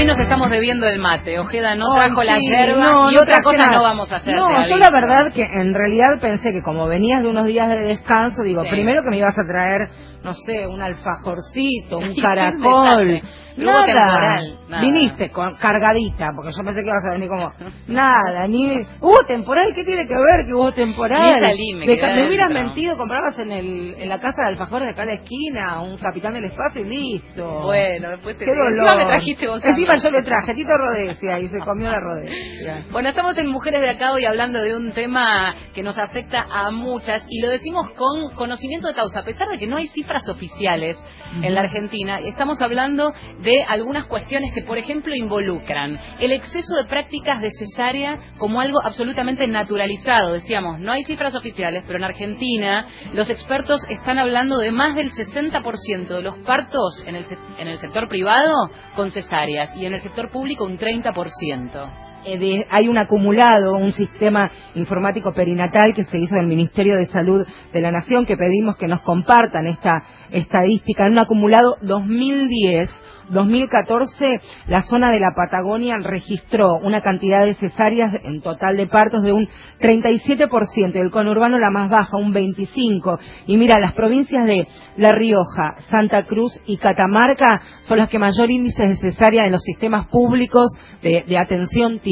[0.01, 1.37] Hoy nos estamos debiendo el mate.
[1.37, 3.71] Ojeda no trajo la sí, yerba no, y no otra cosa nada.
[3.77, 4.33] no vamos a hacer.
[4.35, 7.77] No, yo la verdad que en realidad pensé que como venías de unos días de
[7.81, 8.69] descanso, digo, Sí.
[8.71, 9.81] primero que me ibas a traer,
[10.23, 13.21] no sé, un alfajorcito, un caracol.
[13.57, 14.81] Nada.
[14.81, 17.49] Viniste con cargadita, porque yo pensé que ibas a venir como
[17.87, 21.21] nada, ni hubo temporal, ¿qué tiene que ver que hubo temporal?
[21.21, 24.91] Ni salí, me De hubieras mentido, comprabas en el en la casa de alfajores de
[24.93, 27.61] acá a la esquina, un capitán del espacio y listo.
[27.63, 28.71] Bueno, después te Qué dolor.
[28.71, 32.85] encima me trajiste vos Encima yo le traje, Tito Rodesia, y se comió la Rodesia.
[32.91, 36.71] Bueno, estamos en Mujeres de Acá hoy hablando de un tema que nos afecta a
[36.71, 40.27] muchas y lo decimos con conocimiento de causa, a pesar de que no hay cifras
[40.29, 40.97] oficiales
[41.41, 42.19] en la Argentina.
[42.19, 48.19] Estamos hablando de algunas cuestiones que, por ejemplo, involucran el exceso de prácticas de cesárea
[48.38, 50.34] como algo absolutamente naturalizado.
[50.34, 55.12] Decíamos, no hay cifras oficiales, pero en Argentina los expertos están hablando de más del
[55.12, 57.25] 60% de los partos en el,
[57.58, 62.00] en el sector privado con cesáreas y en el sector público un 30%.
[62.23, 67.45] Eh, hay un acumulado, un sistema informático perinatal que se hizo del Ministerio de Salud
[67.73, 71.05] de la Nación, que pedimos que nos compartan esta estadística.
[71.05, 72.89] En un acumulado 2010,
[73.29, 79.23] 2014, la zona de la Patagonia registró una cantidad de cesáreas en total de partos
[79.23, 79.47] de un
[79.79, 83.19] 37%, el conurbano la más baja, un 25%.
[83.47, 88.51] Y mira, las provincias de La Rioja, Santa Cruz y Catamarca son las que mayor
[88.51, 92.11] índice de cesárea en los sistemas públicos de, de atención tienen.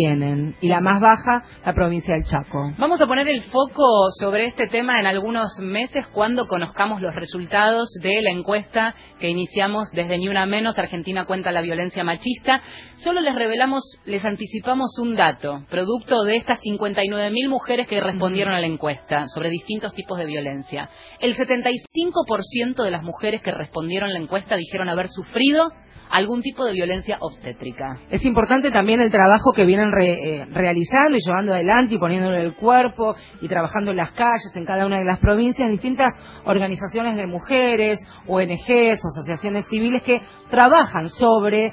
[0.61, 2.73] Y la más baja, la provincia del Chaco.
[2.77, 7.89] Vamos a poner el foco sobre este tema en algunos meses cuando conozcamos los resultados
[8.01, 12.61] de la encuesta que iniciamos desde Ni Una Menos, Argentina cuenta la violencia machista.
[12.95, 18.61] Solo les revelamos, les anticipamos un dato, producto de estas 59.000 mujeres que respondieron a
[18.61, 20.89] la encuesta sobre distintos tipos de violencia.
[21.19, 25.67] El 75% de las mujeres que respondieron a la encuesta dijeron haber sufrido
[26.11, 27.99] algún tipo de violencia obstétrica.
[28.09, 32.43] Es importante también el trabajo que vienen re- eh, realizando y llevando adelante y poniéndole
[32.43, 36.13] el cuerpo y trabajando en las calles, en cada una de las provincias, distintas
[36.45, 40.19] organizaciones de mujeres, ONGs, asociaciones civiles que
[40.49, 41.71] trabajan sobre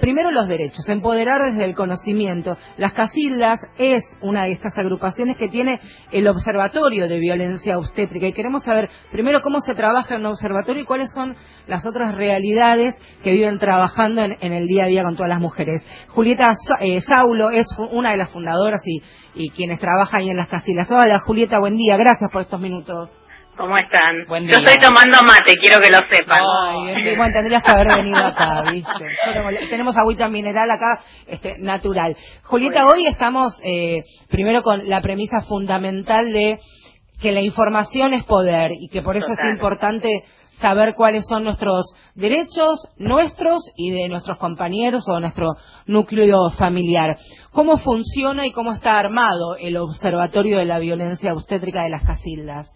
[0.00, 2.56] Primero los derechos, empoderar desde el conocimiento.
[2.76, 5.80] Las Casildas es una de estas agrupaciones que tiene
[6.10, 10.82] el Observatorio de Violencia Obstétrica y queremos saber primero cómo se trabaja en un observatorio
[10.82, 15.16] y cuáles son las otras realidades que viven trabajando en, el día a día con
[15.16, 15.84] todas las mujeres.
[16.08, 19.02] Julieta eh, Saulo es una de las fundadoras y,
[19.34, 20.90] y quienes trabajan ahí en las Casildas.
[20.90, 23.10] Hola Julieta, buen día, gracias por estos minutos.
[23.56, 24.26] ¿Cómo están?
[24.26, 24.64] Buen Yo día.
[24.72, 26.42] estoy tomando mate, quiero que lo sepan.
[27.02, 28.90] Sí, bueno, tendrías que haber venido acá, ¿viste?
[29.24, 32.16] Tenemos, tenemos agüita mineral acá, este, natural.
[32.44, 36.58] Julieta, hoy estamos eh, primero con la premisa fundamental de
[37.20, 39.46] que la información es poder y que por eso Total.
[39.48, 40.24] es importante
[40.60, 45.48] saber cuáles son nuestros derechos, nuestros y de nuestros compañeros o nuestro
[45.86, 47.16] núcleo familiar.
[47.52, 52.68] ¿Cómo funciona y cómo está armado el Observatorio de la Violencia Obstétrica de las Casildas?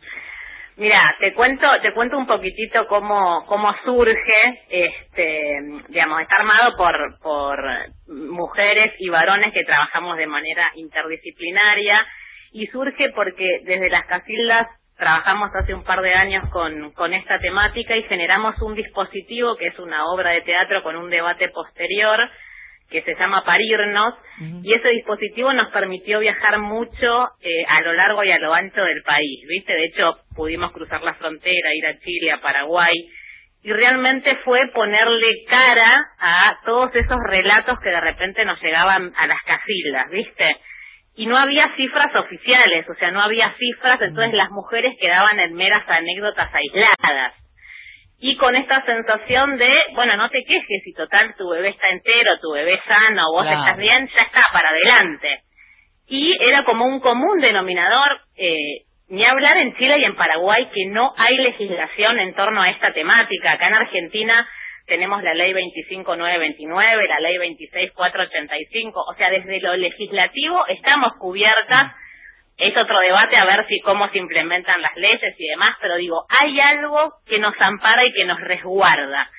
[0.78, 7.18] Mira, te cuento, te cuento un poquitito cómo, cómo surge, este, digamos, está armado por,
[7.20, 7.58] por
[8.06, 12.06] mujeres y varones que trabajamos de manera interdisciplinaria
[12.52, 17.40] y surge porque desde las casildas trabajamos hace un par de años con, con esta
[17.40, 22.20] temática y generamos un dispositivo que es una obra de teatro con un debate posterior
[22.88, 24.14] que se llama Parirnos,
[24.62, 28.82] y ese dispositivo nos permitió viajar mucho eh, a lo largo y a lo ancho
[28.82, 29.72] del país, ¿viste?
[29.72, 32.94] De hecho, pudimos cruzar la frontera, ir a Chile, a Paraguay,
[33.62, 39.26] y realmente fue ponerle cara a todos esos relatos que de repente nos llegaban a
[39.26, 40.56] las casildas, ¿viste?
[41.16, 45.54] Y no había cifras oficiales, o sea, no había cifras, entonces las mujeres quedaban en
[45.54, 47.34] meras anécdotas aisladas
[48.20, 52.38] y con esta sensación de, bueno, no te quejes si total tu bebé está entero,
[52.40, 53.60] tu bebé sano, vos Claro.
[53.60, 55.42] estás bien, ya está, para adelante.
[56.08, 60.86] Y era como un común denominador, eh, ni hablar en Chile y en Paraguay que
[60.86, 63.52] no hay legislación en torno a esta temática.
[63.52, 64.46] Acá en Argentina
[64.86, 71.92] tenemos la ley 25929, la ley 26485, o sea, desde lo legislativo estamos cubiertas
[72.58, 76.26] es otro debate a ver si cómo se implementan las leyes y demás, pero digo,
[76.28, 79.30] hay algo que nos ampara y que nos resguarda.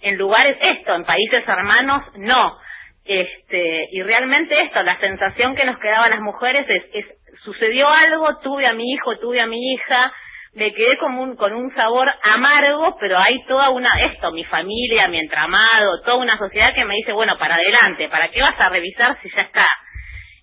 [0.00, 2.58] En lugares esto, en países hermanos, no.
[3.04, 7.06] Este, y realmente esto, la sensación que nos quedaba a las mujeres es, es,
[7.42, 10.12] sucedió algo, tuve a mi hijo, tuve a mi hija,
[10.52, 15.08] me quedé con un, con un sabor amargo, pero hay toda una, esto, mi familia,
[15.08, 18.68] mi entramado, toda una sociedad que me dice, bueno, para adelante, ¿para qué vas a
[18.68, 19.66] revisar si ya está?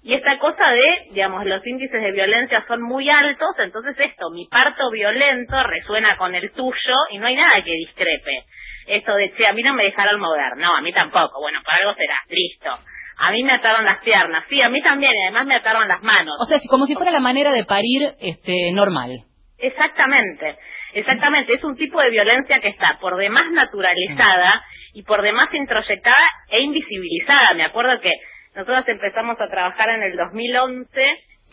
[0.06, 4.46] Y esta cosa de, digamos, los índices de violencia son muy altos, entonces esto, mi
[4.46, 8.46] parto violento resuena con el tuyo y no hay nada que discrepe.
[8.86, 10.58] Esto de, che, a mí no me dejaron mover.
[10.58, 11.42] No, a mí tampoco.
[11.42, 12.20] Bueno, por algo será.
[12.30, 12.70] Listo.
[13.18, 14.46] A mí me ataron las piernas.
[14.48, 15.12] Sí, a mí también.
[15.12, 16.36] Y además me ataron las manos.
[16.40, 19.10] O sea, como si fuera la manera de parir este normal.
[19.58, 20.56] Exactamente.
[20.94, 21.54] Exactamente.
[21.54, 24.64] Es un tipo de violencia que está por demás naturalizada
[24.94, 27.56] y por demás introyectada e invisibilizada.
[27.56, 28.12] Me acuerdo que
[28.56, 30.88] nosotros empezamos a trabajar en el 2011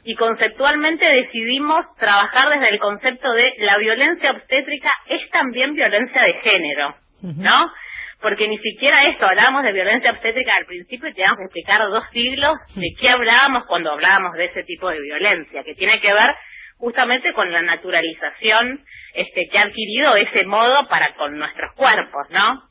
[0.04, 6.34] y conceptualmente decidimos trabajar desde el concepto de la violencia obstétrica es también violencia de
[6.42, 7.72] género, ¿no?
[8.20, 12.04] Porque ni siquiera esto, hablábamos de violencia obstétrica al principio y teníamos que explicar dos
[12.12, 16.30] siglos de qué hablábamos cuando hablábamos de ese tipo de violencia, que tiene que ver
[16.78, 18.84] justamente con la naturalización
[19.14, 22.62] este, que ha adquirido ese modo para con nuestros cuerpos, ¿no?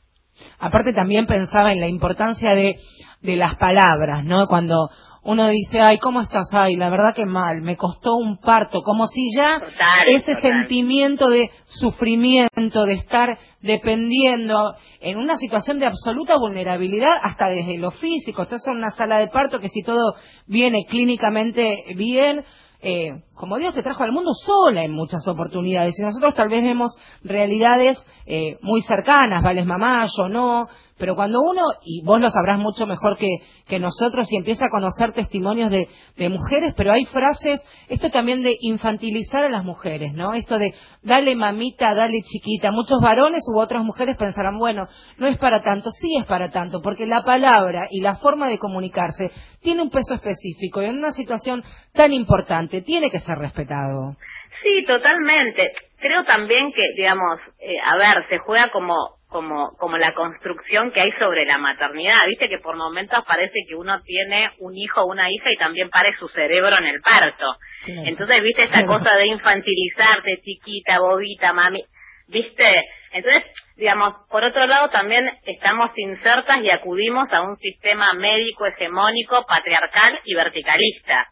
[0.58, 2.76] Aparte también pensaba en la importancia de,
[3.22, 4.46] de las palabras, ¿no?
[4.46, 4.90] Cuando
[5.24, 6.48] uno dice, ay, ¿cómo estás?
[6.52, 9.60] Ay, la verdad que mal, me costó un parto, como si ya
[10.08, 13.28] ese sentimiento de sufrimiento, de estar
[13.60, 18.42] dependiendo en una situación de absoluta vulnerabilidad, hasta desde lo físico.
[18.42, 20.14] Estás en una sala de parto que si todo
[20.46, 22.44] viene clínicamente bien,
[22.80, 23.12] eh,
[23.42, 25.98] como Dios te trajo al mundo sola en muchas oportunidades.
[25.98, 30.68] Y nosotros tal vez vemos realidades eh, muy cercanas, vales mamá, yo no,
[31.02, 33.28] pero cuando uno, y vos lo sabrás mucho mejor que,
[33.66, 35.88] que nosotros, y empieza a conocer testimonios de,
[36.28, 40.32] mujeres, pero hay frases, esto también de infantilizar a las mujeres, ¿no?
[40.34, 40.72] Esto de
[41.02, 42.70] dale mamita, dale chiquita.
[42.70, 44.86] Muchos varones u otras mujeres pensarán, bueno,
[45.18, 48.58] no es para tanto, sí es para tanto, porque la palabra y la forma de
[48.58, 49.24] comunicarse
[49.60, 54.16] tiene un peso específico y en una situación tan importante tiene que ser respetado.
[54.62, 55.72] Sí, totalmente.
[55.98, 61.00] Creo también que, digamos, eh, a ver, se juega como como, como la construcción que
[61.00, 62.18] hay sobre la maternidad.
[62.28, 65.88] Viste que por momentos parece que uno tiene un hijo o una hija y también
[65.88, 67.56] pare su cerebro en el parto.
[67.86, 71.82] Entonces, viste esa cosa de infantilizarte, chiquita, bobita, mami,
[72.28, 72.70] viste.
[73.12, 73.42] Entonces,
[73.76, 80.20] digamos, por otro lado también estamos insertas y acudimos a un sistema médico hegemónico, patriarcal
[80.24, 81.26] y verticalista.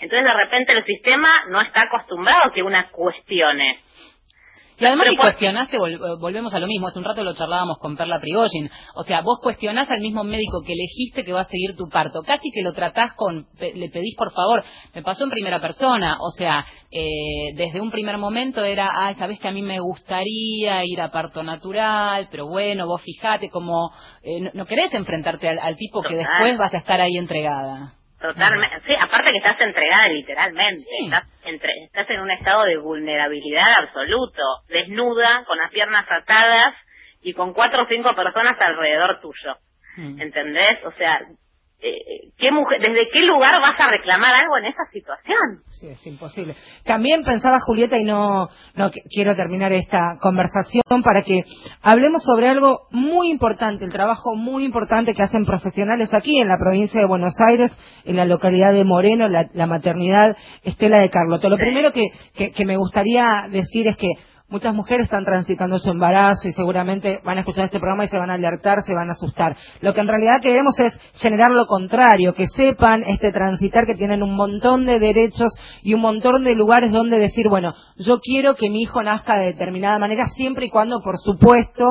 [0.00, 3.82] Entonces, de repente el sistema no está acostumbrado a que una cuestione.
[4.78, 5.78] Y además si cuestionaste,
[6.20, 9.38] volvemos a lo mismo, hace un rato lo charlábamos con Perla Prigogin, o sea, vos
[9.42, 12.74] cuestionás al mismo médico que elegiste que va a seguir tu parto, casi que lo
[12.74, 14.62] tratás con, le pedís por favor,
[14.94, 19.38] me pasó en primera persona, o sea, eh, desde un primer momento era, ay, sabes
[19.38, 23.90] que a mí me gustaría ir a parto natural, pero bueno, vos fijate como,
[24.22, 27.94] eh, no, querés enfrentarte al, tipo que después vas a estar ahí entregada.
[28.20, 33.82] Totalmente, sí, aparte que estás entregada literalmente, estás, entre, estás en un estado de vulnerabilidad
[33.82, 36.74] absoluto, desnuda, con las piernas atadas
[37.20, 39.58] y con cuatro o cinco personas alrededor tuyo.
[39.96, 40.20] Mm.
[40.20, 40.84] ¿Entendés?
[40.84, 41.20] O sea,
[41.88, 45.62] eh, ¿qué mujer, ¿desde qué lugar vas a reclamar algo en esa situación?
[45.70, 46.54] Sí, es imposible.
[46.84, 51.42] También pensaba Julieta, y no, no quiero terminar esta conversación para que
[51.82, 56.58] hablemos sobre algo muy importante, el trabajo muy importante que hacen profesionales aquí en la
[56.58, 61.48] provincia de Buenos Aires, en la localidad de Moreno, la, maternidad Estela de Carlotto.
[61.48, 64.08] Lo primero que, que me gustaría decir es que
[64.48, 68.16] Muchas mujeres están transitando su embarazo y seguramente van a escuchar este programa y se
[68.16, 69.56] van a alertar, se van a asustar.
[69.80, 74.22] Lo que en realidad queremos es generar lo contrario, que sepan este transitar que tienen
[74.22, 78.70] un montón de derechos y un montón de lugares donde decir, bueno, yo quiero que
[78.70, 81.84] mi hijo nazca de determinada manera siempre y cuando, por supuesto,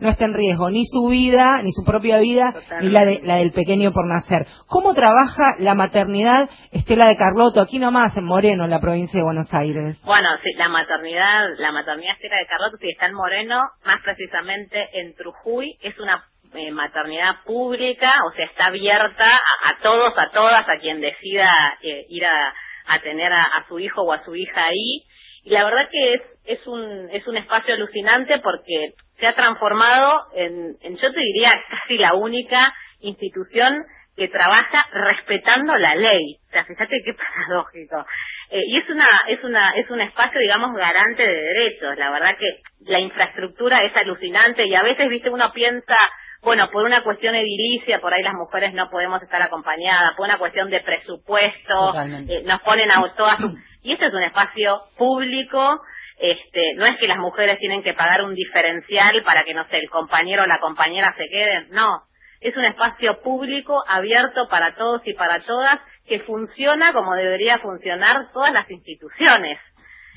[0.00, 2.52] no esté en riesgo ni su vida, ni su propia vida,
[2.82, 4.46] ni la, de, la del pequeño por nacer.
[4.66, 9.24] ¿Cómo trabaja la maternidad Estela de Carlotto, aquí nomás en Moreno, en la provincia de
[9.24, 9.98] Buenos Aires?
[10.04, 14.88] Bueno, sí, la maternidad, la maternidad maternidad de Carlotto, si está en Moreno, más precisamente
[14.94, 16.24] en Trujuy, es una
[16.54, 19.26] eh, maternidad pública, o sea, está abierta
[19.64, 21.48] a, todos, a todas, a quien decida
[21.82, 22.54] eh, ir a,
[22.86, 25.04] a tener a, su hijo o a su hija ahí.
[25.44, 30.26] Y la verdad que es, es, un, es un espacio alucinante porque se ha transformado
[30.34, 33.84] en, en, yo te diría, casi la única institución
[34.16, 36.36] que trabaja respetando la ley.
[36.48, 38.04] O sea, fíjate qué paradójico.
[38.52, 41.96] Eh, y es una, es una, es un espacio, digamos, garante de derechos.
[41.96, 45.96] La verdad que la infraestructura es alucinante y a veces, viste, uno piensa,
[46.42, 50.36] bueno, por una cuestión edilicia, por ahí las mujeres no podemos estar acompañadas, por una
[50.36, 51.94] cuestión de presupuesto,
[52.28, 53.38] eh, nos ponen a todas.
[53.82, 55.80] Y este es un espacio público,
[56.18, 59.78] este, no es que las mujeres tienen que pagar un diferencial para que, no sé,
[59.78, 62.02] el compañero o la compañera se queden, no.
[62.40, 68.30] Es un espacio público, abierto para todos y para todas, que funciona como debería funcionar
[68.32, 69.58] todas las instituciones.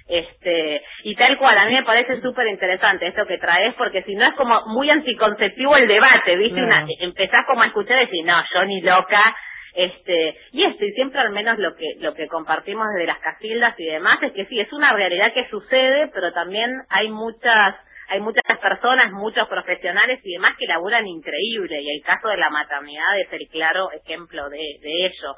[0.08, 4.14] Este, y tal cual, a mí me parece súper interesante esto que traes, porque si
[4.14, 6.62] no es como muy anticonceptivo el debate, ¿viste?
[7.00, 9.36] empezás como a escuchar y decir, no, yo ni loca,
[9.76, 13.76] este, y esto, y siempre al menos lo que, lo que compartimos desde las casildas
[13.78, 17.76] y demás, es que sí, es una realidad que sucede, pero también hay muchas,
[18.08, 22.50] hay muchas personas, muchos profesionales y demás que laburan increíble y el caso de la
[22.50, 25.36] maternidad es el claro ejemplo de, de ello.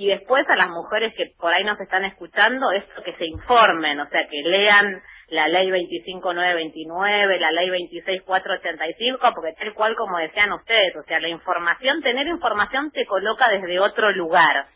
[0.00, 4.00] Y después a las mujeres que por ahí nos están escuchando, esto que se informen,
[4.00, 10.54] o sea, que lean la ley 25929, la ley 26485, porque tal cual como decían
[10.54, 14.68] ustedes, o sea, la información, tener información te coloca desde otro lugar.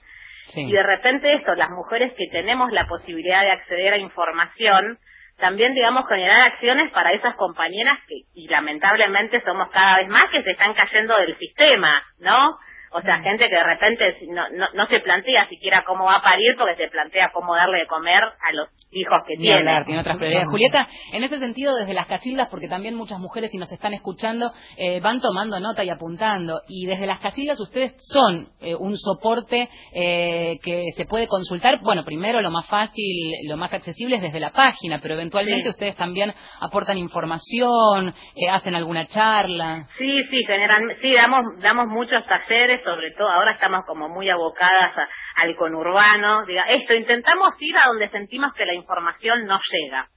[0.55, 4.99] Y de repente esto, las mujeres que tenemos la posibilidad de acceder a información,
[5.39, 10.43] también, digamos, generar acciones para esas compañeras que, y lamentablemente somos cada vez más que
[10.43, 12.59] se están cayendo del sistema, ¿no?
[12.97, 16.23] O sea, gente que de repente no, no, no, se plantea siquiera cómo va a
[16.23, 19.83] parir porque se plantea cómo darle de comer a los hijos que tiene.
[19.85, 20.49] tiene otras prioridades.
[20.49, 24.53] Julieta, en ese sentido, desde las casildas, porque también muchas mujeres, si nos están escuchando,
[24.77, 26.61] eh, van tomando nota y apuntando.
[26.69, 31.81] Y desde las casildas ustedes son eh, un soporte eh, que se puede consultar.
[31.83, 35.97] Bueno, primero lo más fácil, lo más accesible es desde la página, pero eventualmente ustedes
[35.97, 38.15] también aportan información,
[38.53, 39.89] hacen alguna charla.
[39.99, 44.93] Sí, sí, generan, sí, damos, damos muchos talleres sobre todo ahora estamos como muy abocadas
[45.37, 50.09] al conurbano, diga, esto, intentamos ir a donde sentimos que la información no llega.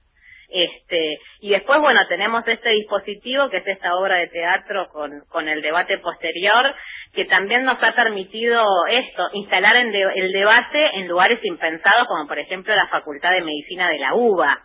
[0.50, 5.46] Este, y después, bueno, tenemos este dispositivo que es esta obra de teatro con, con
[5.46, 6.74] el debate posterior,
[7.12, 12.38] que también nos ha permitido esto, instalar en el debate en lugares impensados, como por
[12.38, 14.58] ejemplo la Facultad de Medicina de la UBA.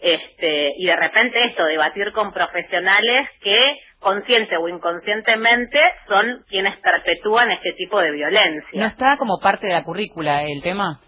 [0.00, 5.78] Este, y de repente esto, debatir con profesionales que consciente o inconscientemente
[6.08, 8.80] son quienes perpetúan este tipo de violencia.
[8.80, 11.00] ¿No está como parte de la currícula el tema?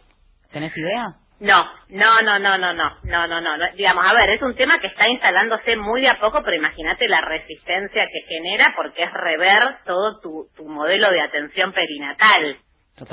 [0.52, 1.16] ¿Tenés idea?
[1.40, 4.78] No, no, no, no, no, no, no, no, no, digamos, a ver, es un tema
[4.78, 9.12] que está instalándose muy de a poco, pero imagínate la resistencia que genera porque es
[9.12, 12.58] rever todo tu, tu modelo de atención perinatal.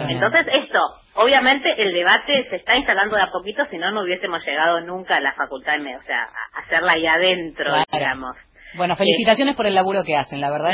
[0.09, 0.79] Entonces, esto,
[1.15, 5.15] obviamente el debate se está instalando de a poquito, si no, no hubiésemos llegado nunca
[5.15, 8.35] a la facultad de o sea, a hacerla ahí adentro, digamos.
[8.77, 10.73] Bueno, felicitaciones por el laburo que hacen, la verdad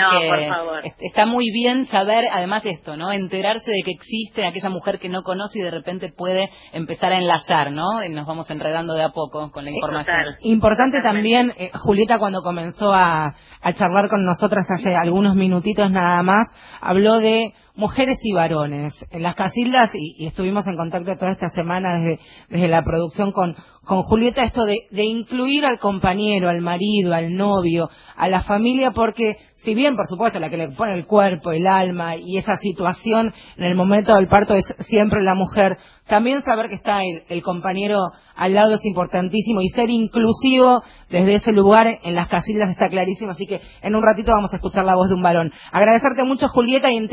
[0.84, 3.12] es que está muy bien saber, además esto, ¿no?
[3.12, 7.18] Enterarse de que existe aquella mujer que no conoce y de repente puede empezar a
[7.18, 8.04] enlazar, ¿no?
[8.04, 10.36] Y nos vamos enredando de a poco con la información.
[10.42, 16.22] Importante también, eh, Julieta cuando comenzó a, a charlar con nosotras hace algunos minutitos nada
[16.22, 16.48] más,
[16.82, 18.94] habló de mujeres y varones.
[19.12, 22.20] En las casildas, y, estuvimos en contacto toda esta semana desde,
[22.50, 27.36] desde la producción con, con Julieta, esto de, de, incluir al compañero, al marido, al
[27.36, 31.52] novio, a la familia, porque si bien, por supuesto, la que le pone el cuerpo,
[31.52, 36.44] el alma y esa situación en el momento del parto es siempre la mujer, también
[36.44, 37.98] saber que está el, compañero
[38.36, 43.32] al lado es importantísimo y ser inclusivo desde ese lugar en las casillas está clarísimo,
[43.32, 45.52] así que en un ratito vamos a escuchar la voz de un varón.
[45.72, 47.08] Agradecerte mucho Julieta y en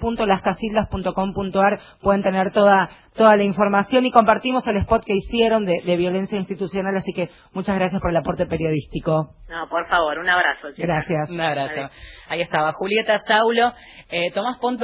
[0.00, 6.38] www.lascasillas.com.ar pueden tener toda, toda la información y compartimos el spot que hicieron de, violencia
[6.38, 9.34] institucional, así que muchas gracias por el aporte periodístico.
[9.48, 10.68] No, por favor, un abrazo.
[10.76, 11.30] Gracias.
[11.30, 11.90] Un abrazo.
[12.28, 13.72] Ahí estaba Julieta Saulo.
[14.10, 14.80] Eh, Tomás Pont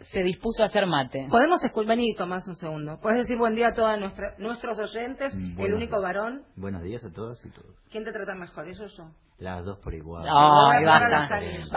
[0.00, 1.26] se dispuso a hacer mate.
[1.30, 2.98] Podemos escuchar, vení Tomás un segundo.
[3.00, 3.98] Puedes decir buen día a todos
[4.38, 6.42] nuestros oyentes, mm, el único varón.
[6.56, 7.76] Buenos días a todos y todos.
[7.90, 9.04] ¿Quién te trata mejor, eso o yo?
[9.38, 10.24] Las dos por igual.
[10.26, 11.28] Ay, basta.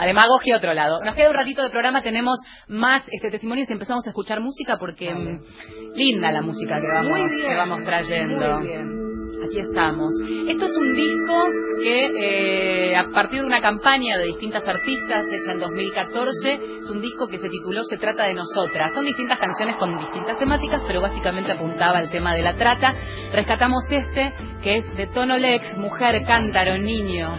[0.05, 1.01] Demagogia otro lado.
[1.03, 4.77] Nos queda un ratito de programa, tenemos más este testimonio y empezamos a escuchar música
[4.79, 8.59] porque mm, linda la música que vamos, que vamos trayendo.
[8.59, 8.99] Muy bien.
[9.43, 10.13] Aquí estamos.
[10.47, 11.43] Esto es un disco
[11.81, 17.01] que, eh, a partir de una campaña de distintas artistas hecha en 2014, es un
[17.01, 18.93] disco que se tituló Se trata de nosotras.
[18.93, 22.93] Son distintas canciones con distintas temáticas, pero básicamente apuntaba al tema de la trata.
[23.31, 27.37] Rescatamos este, que es de Tono Lex, Mujer, Cántaro, Niño.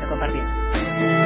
[0.00, 1.23] Lo compartimos.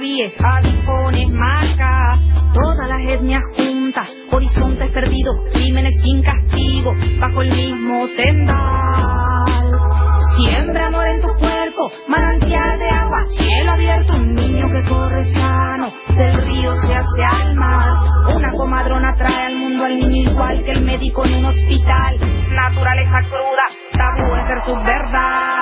[0.00, 2.18] Bies, adipones, maca,
[2.54, 9.44] todas las etnias juntas, horizontes perdidos, crímenes sin castigo, bajo el mismo tendal.
[10.38, 15.92] Siembra amor en tu cuerpo, manantial de agua, cielo abierto, un niño que corre sano,
[16.16, 18.02] del río se hace alma.
[18.34, 22.16] Una comadrona trae al mundo al niño igual que el médico en un hospital.
[22.48, 25.59] Naturaleza cruda, tabúes versus verdad.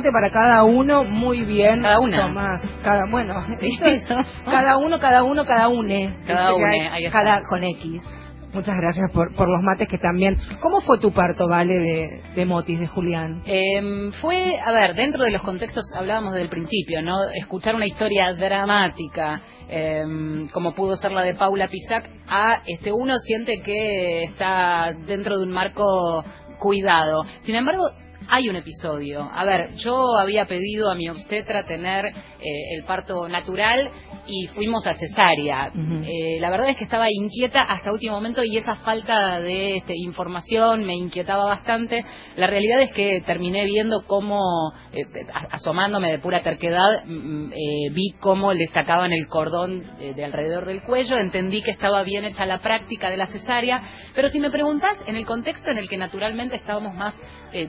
[0.00, 1.82] Mate para cada uno, muy bien.
[1.82, 2.26] Cada una.
[2.26, 4.16] Tomás, cada, bueno, Sí, es ¿no?
[4.46, 6.16] cada uno, cada uno, cada une.
[6.26, 7.22] Cada une, hay ahí está.
[7.22, 8.02] Cada con X.
[8.52, 10.36] Muchas gracias por, por los mates que también.
[10.60, 13.42] ¿Cómo fue tu parto, Vale, de, de Motis, de Julián?
[13.44, 17.16] Em, fue, a ver, dentro de los contextos hablábamos del principio, ¿no?
[17.34, 23.14] Escuchar una historia dramática, em, como pudo ser la de Paula Pisac, a este uno
[23.18, 26.24] siente que está dentro de un marco
[26.58, 27.22] cuidado.
[27.42, 27.90] Sin embargo,
[28.28, 29.28] hay un episodio.
[29.32, 32.12] A ver, yo había pedido a mi obstetra tener eh,
[32.76, 33.90] el parto natural
[34.26, 35.72] y fuimos a cesárea.
[35.74, 39.94] Eh, la verdad es que estaba inquieta hasta último momento y esa falta de este,
[39.96, 42.04] información me inquietaba bastante.
[42.36, 44.40] La realidad es que terminé viendo cómo,
[44.92, 45.04] eh,
[45.50, 50.66] asomándome de pura terquedad, mm, eh, vi cómo le sacaban el cordón eh, de alrededor
[50.66, 53.82] del cuello, entendí que estaba bien hecha la práctica de la cesárea,
[54.14, 57.14] pero si me preguntás, en el contexto en el que naturalmente estábamos más
[57.52, 57.68] eh,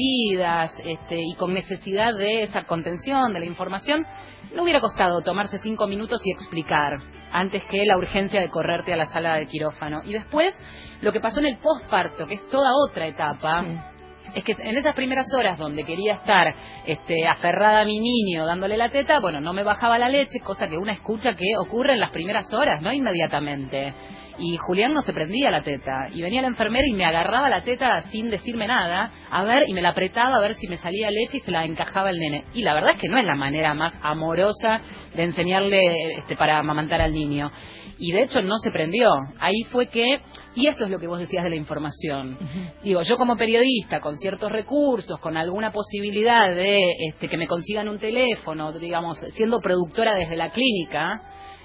[0.00, 4.06] desvalidas este, y con necesidad de esa contención, de la información,
[4.54, 6.94] no hubiera costado tomarse cinco minutos y explicar
[7.32, 10.02] antes que la urgencia de correrte a la sala de quirófano.
[10.04, 10.54] Y después,
[11.00, 13.89] lo que pasó en el posparto, que es toda otra etapa,
[14.34, 16.54] es que en esas primeras horas donde quería estar
[16.86, 20.68] este, aferrada a mi niño dándole la teta, bueno, no me bajaba la leche, cosa
[20.68, 23.94] que una escucha que ocurre en las primeras horas, no inmediatamente.
[24.38, 26.08] Y Julián no se prendía la teta.
[26.14, 29.74] Y venía la enfermera y me agarraba la teta sin decirme nada, a ver, y
[29.74, 32.44] me la apretaba a ver si me salía leche y se la encajaba el nene.
[32.54, 34.80] Y la verdad es que no es la manera más amorosa
[35.14, 37.50] de enseñarle este, para amamantar al niño.
[37.98, 39.10] Y de hecho no se prendió.
[39.38, 40.20] Ahí fue que,
[40.54, 42.36] y esto es lo que vos decías de la información.
[42.82, 47.88] Digo, yo como periodista, con ciertos recursos, con alguna posibilidad de este, que me consigan
[47.88, 51.22] un teléfono, digamos, siendo productora desde la clínica,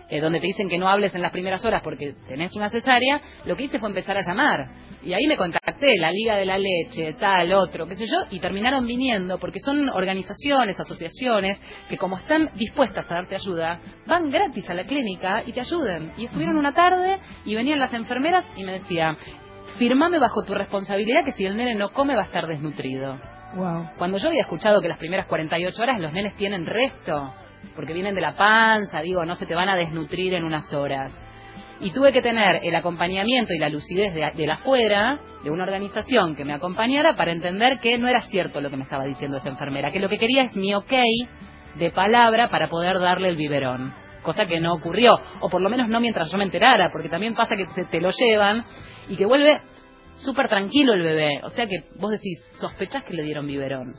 [0.10, 3.22] eh, donde te dicen que no hables en las primeras horas porque tenés una cesárea,
[3.46, 4.68] lo que hice fue empezar a llamar.
[5.04, 8.40] Y ahí me contacté, la Liga de la Leche, tal, otro, qué sé yo, y
[8.40, 14.70] terminaron viniendo porque son organizaciones, asociaciones, que como están dispuestas a darte ayuda, van gratis
[14.70, 16.14] a la clínica y te ayuden.
[16.18, 19.16] Y estuvieron una tarde y venían las enfermeras y me decía,
[19.78, 23.20] firmame bajo tu responsabilidad que si el nene no come va a estar desnutrido.
[23.98, 27.34] Cuando yo había escuchado que las primeras 48 horas los nenes tienen resto,
[27.76, 31.14] porque vienen de la panza, digo, no se te van a desnutrir en unas horas.
[31.80, 35.64] Y tuve que tener el acompañamiento y la lucidez de, de la afuera, de una
[35.64, 39.38] organización que me acompañara, para entender que no era cierto lo que me estaba diciendo
[39.38, 40.94] esa enfermera, que lo que quería es mi ok
[41.76, 43.94] de palabra para poder darle el biberón.
[44.22, 45.12] Cosa que no ocurrió,
[45.42, 48.02] o por lo menos no mientras yo me enterara, porque también pasa que se te
[48.02, 48.64] lo llevan
[49.08, 49.62] y que vuelve
[50.16, 51.42] súper tranquilo el bebé.
[51.44, 53.96] O sea que vos decís, sospechás que le dieron biberón.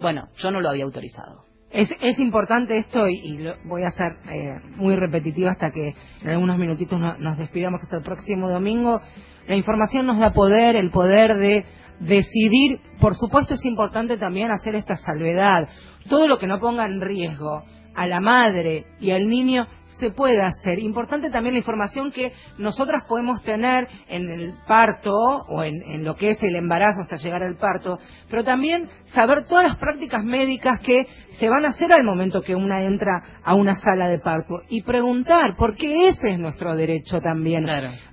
[0.00, 1.47] Bueno, yo no lo había autorizado.
[1.70, 5.94] Es, es importante esto y, y lo voy a ser eh, muy repetitivo hasta que
[6.22, 9.00] en algunos minutitos no- nos despidamos hasta el próximo domingo.
[9.46, 11.64] La información nos da poder, el poder de
[12.00, 12.80] decidir.
[13.00, 15.68] Por supuesto es importante también hacer esta salvedad.
[16.08, 17.64] Todo lo que no ponga en riesgo
[17.98, 19.66] a la madre y al niño
[19.98, 20.78] se puede hacer.
[20.78, 26.14] Importante también la información que nosotras podemos tener en el parto o en, en lo
[26.14, 27.98] que es el embarazo hasta llegar al parto,
[28.30, 32.54] pero también saber todas las prácticas médicas que se van a hacer al momento que
[32.54, 37.66] una entra a una sala de parto y preguntar, porque ese es nuestro derecho también.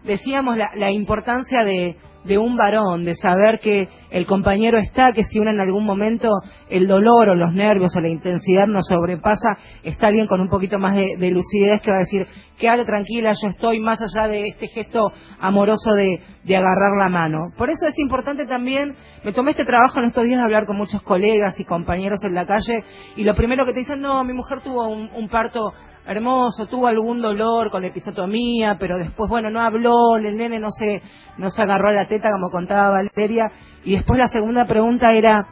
[0.04, 1.96] Decíamos la, la importancia de,
[2.26, 6.30] de un varón, de saber que el compañero está, que si uno en algún momento
[6.70, 10.80] el dolor o los nervios o la intensidad nos sobrepasa, está alguien con un poquito
[10.80, 12.26] más de, de lucidez que va a decir,
[12.58, 17.52] quédate tranquila, yo estoy más allá de este gesto amoroso de, de agarrar la mano.
[17.58, 20.78] Por eso es importante también, me tomé este trabajo en estos días de hablar con
[20.78, 22.84] muchos colegas y compañeros en la calle
[23.16, 25.74] y lo primero que te dicen, no, mi mujer tuvo un parto
[26.08, 30.70] hermoso, tuvo algún dolor con la episotomía, pero después, bueno, no habló, el nene no
[30.70, 31.02] se,
[31.38, 33.52] no se agarró a la teta como contaba Valeria.
[33.84, 35.48] Y después la segunda pregunta era,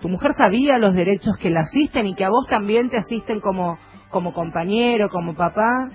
[0.00, 3.40] ¿tu mujer sabía los derechos que la asisten y que a vos también te asisten
[3.40, 3.78] como,
[4.08, 5.90] como compañero, como papá?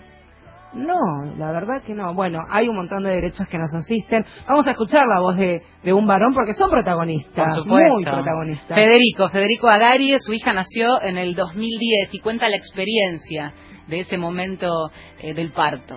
[0.76, 2.14] No, la verdad que no.
[2.14, 4.26] Bueno, hay un montón de derechos que nos asisten.
[4.48, 8.78] Vamos a escuchar la voz de, de un varón porque son protagonistas, Por muy protagonistas.
[8.78, 13.54] Federico, Federico Agari, su hija nació en el 2010 y cuenta la experiencia
[13.88, 15.96] de ese momento eh, del parto.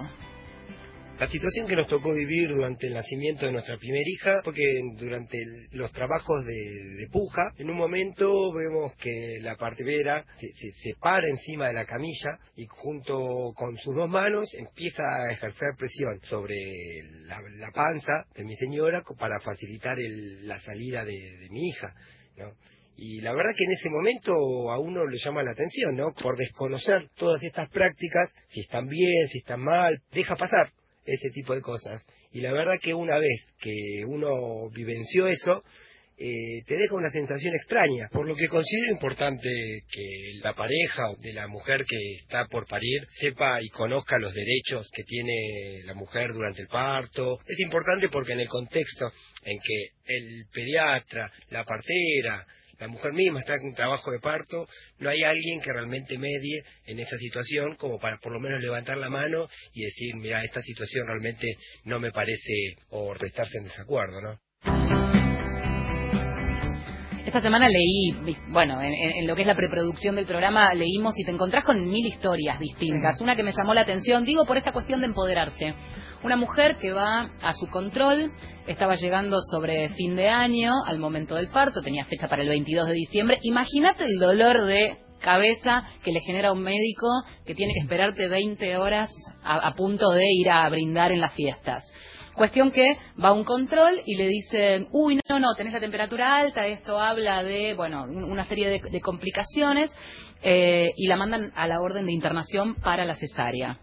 [1.19, 4.81] La situación que nos tocó vivir durante el nacimiento de nuestra primera hija fue que
[4.97, 5.37] durante
[5.73, 10.95] los trabajos de, de puja, en un momento vemos que la partera se, se, se
[11.01, 16.21] para encima de la camilla y junto con sus dos manos empieza a ejercer presión
[16.23, 16.55] sobre
[17.25, 21.95] la, la panza de mi señora para facilitar el- la salida de, de mi hija.
[22.37, 22.53] ¿no?
[22.97, 24.33] Y la verdad que en ese momento
[24.71, 26.13] a uno le llama la atención, ¿no?
[26.15, 30.71] Por desconocer todas estas prácticas, si están bien, si están mal, deja pasar
[31.15, 32.05] ese tipo de cosas.
[32.33, 35.63] Y la verdad que una vez que uno vivenció eso,
[36.21, 38.09] eh, te deja una sensación extraña.
[38.11, 39.49] Por lo que considero importante
[39.89, 44.91] que la pareja de la mujer que está por parir sepa y conozca los derechos
[44.93, 47.39] que tiene la mujer durante el parto.
[47.47, 49.13] Es importante porque en el contexto
[49.45, 52.45] en que el pediatra, la partera,
[52.79, 54.69] la mujer misma está en trabajo de parto,
[54.99, 58.99] no hay alguien que realmente medie en esa situación como para por lo menos levantar
[58.99, 61.47] la mano y decir, mira, esta situación realmente
[61.85, 62.53] no me parece
[62.91, 65.08] o estarse en desacuerdo, ¿no?
[67.29, 71.31] Esta semana leí, bueno, en, lo que es la preproducción del programa, leímos y te
[71.31, 73.21] encontrás con mil historias distintas.
[73.21, 75.75] Una que me llamó la atención, digo, por esta cuestión de empoderarse.
[76.25, 78.33] Una mujer que va a su control,
[78.67, 82.87] estaba llegando sobre fin de año, al momento del parto, tenía fecha para el 22
[82.87, 83.39] de diciembre.
[83.43, 87.09] Imagínate el dolor de cabeza que le genera un médico
[87.45, 89.11] que tiene que esperarte 20 horas
[89.43, 91.85] a, a punto de ir a brindar en las fiestas.
[92.39, 96.37] Cuestión que va a un control y le dicen, uy, no, no, tenés la temperatura
[96.37, 99.91] alta, esto habla de, bueno, un- una serie de, complicaciones,
[100.43, 103.79] eh, y la mandan a la orden de internación para la cesárea.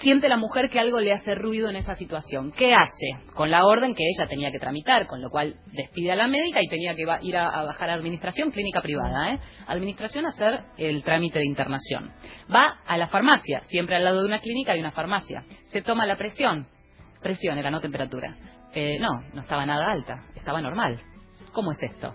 [0.00, 2.52] Siente la mujer que algo le hace ruido en esa situación.
[2.52, 3.32] ¿Qué hace?
[3.34, 6.60] Con la orden que ella tenía que tramitar, con lo cual despide a la médica
[6.62, 9.38] y tenía que ir a, a bajar a administración, clínica privada, ¿eh?
[9.66, 12.12] Administración a hacer el trámite de internación.
[12.54, 15.42] Va a la farmacia, siempre al lado de una clínica hay una farmacia.
[15.64, 16.66] Se toma la presión.
[17.26, 18.36] Presión era, no temperatura.
[18.72, 21.00] Eh, no, no estaba nada alta, estaba normal.
[21.52, 22.14] ¿Cómo es esto?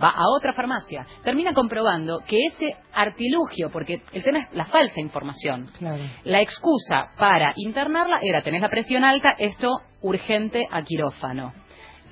[0.00, 5.00] Va a otra farmacia, termina comprobando que ese artilugio, porque el tema es la falsa
[5.00, 6.04] información, Claro.
[6.22, 9.68] la excusa para internarla era tenés la presión alta, esto
[10.00, 11.52] urgente a quirófano.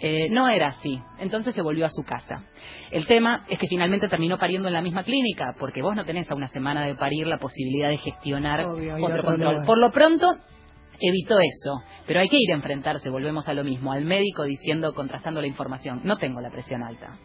[0.01, 0.99] Eh, no era así.
[1.21, 2.43] Entonces se volvió a su casa.
[2.91, 6.29] El tema es que finalmente terminó pariendo en la misma clínica, porque vos no tenés
[6.31, 9.65] a una semana de parir la posibilidad de gestionar Obvio, otro control.
[9.67, 10.27] Por lo pronto,
[11.01, 11.83] evitó eso.
[12.07, 15.47] Pero hay que ir a enfrentarse, volvemos a lo mismo, al médico diciendo, contrastando la
[15.47, 16.01] información.
[16.05, 17.19] No tengo la presión alta.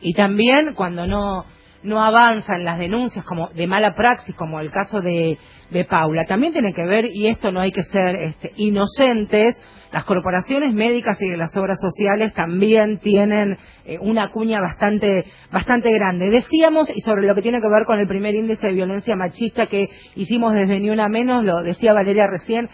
[0.00, 1.44] Y también cuando no
[1.82, 5.38] no avanzan las denuncias como de mala praxis, como el caso de,
[5.70, 9.60] de Paula, también tiene que ver, y esto no hay que ser este, inocentes,
[9.92, 15.92] las corporaciones médicas y de las obras sociales también tienen eh, una cuña bastante, bastante
[15.92, 16.28] grande.
[16.28, 19.66] Decíamos, y sobre lo que tiene que ver con el primer índice de violencia machista
[19.66, 22.68] que hicimos desde Ni Una Menos, lo decía Valeria recién,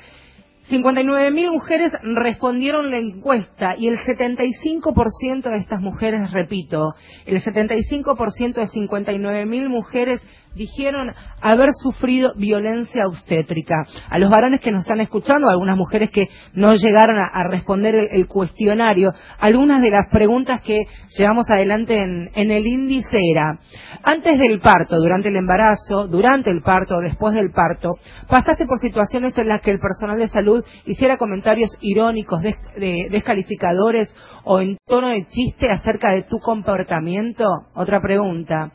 [0.71, 6.95] 59.000 mujeres respondieron la encuesta y el 75% de estas mujeres, repito,
[7.25, 10.23] el 75% de 59.000 mujeres
[10.57, 13.85] dijeron haber sufrido violencia obstétrica.
[14.09, 16.23] A los varones que nos están escuchando, a algunas mujeres que
[16.55, 20.81] no llegaron a, responder el, cuestionario, algunas de las preguntas que
[21.17, 23.59] llevamos adelante en, en el índice era,
[24.03, 27.91] antes del parto, durante el embarazo, durante el parto, después del parto,
[28.29, 33.09] pasaste por situaciones en las que el personal de salud hiciera comentarios irónicos, des- de-
[33.11, 37.45] descalificadores o en tono de chiste acerca de tu comportamiento?
[37.75, 38.73] Otra pregunta.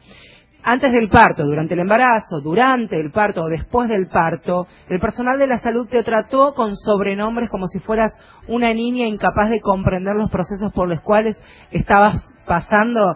[0.64, 5.40] Antes del parto, durante el embarazo, durante el parto o después del parto, el personal
[5.40, 8.14] de la salud te trató con sobrenombres como si fueras
[8.48, 11.42] una niña incapaz de comprender los procesos por los cuales
[11.72, 13.16] estabas pasando.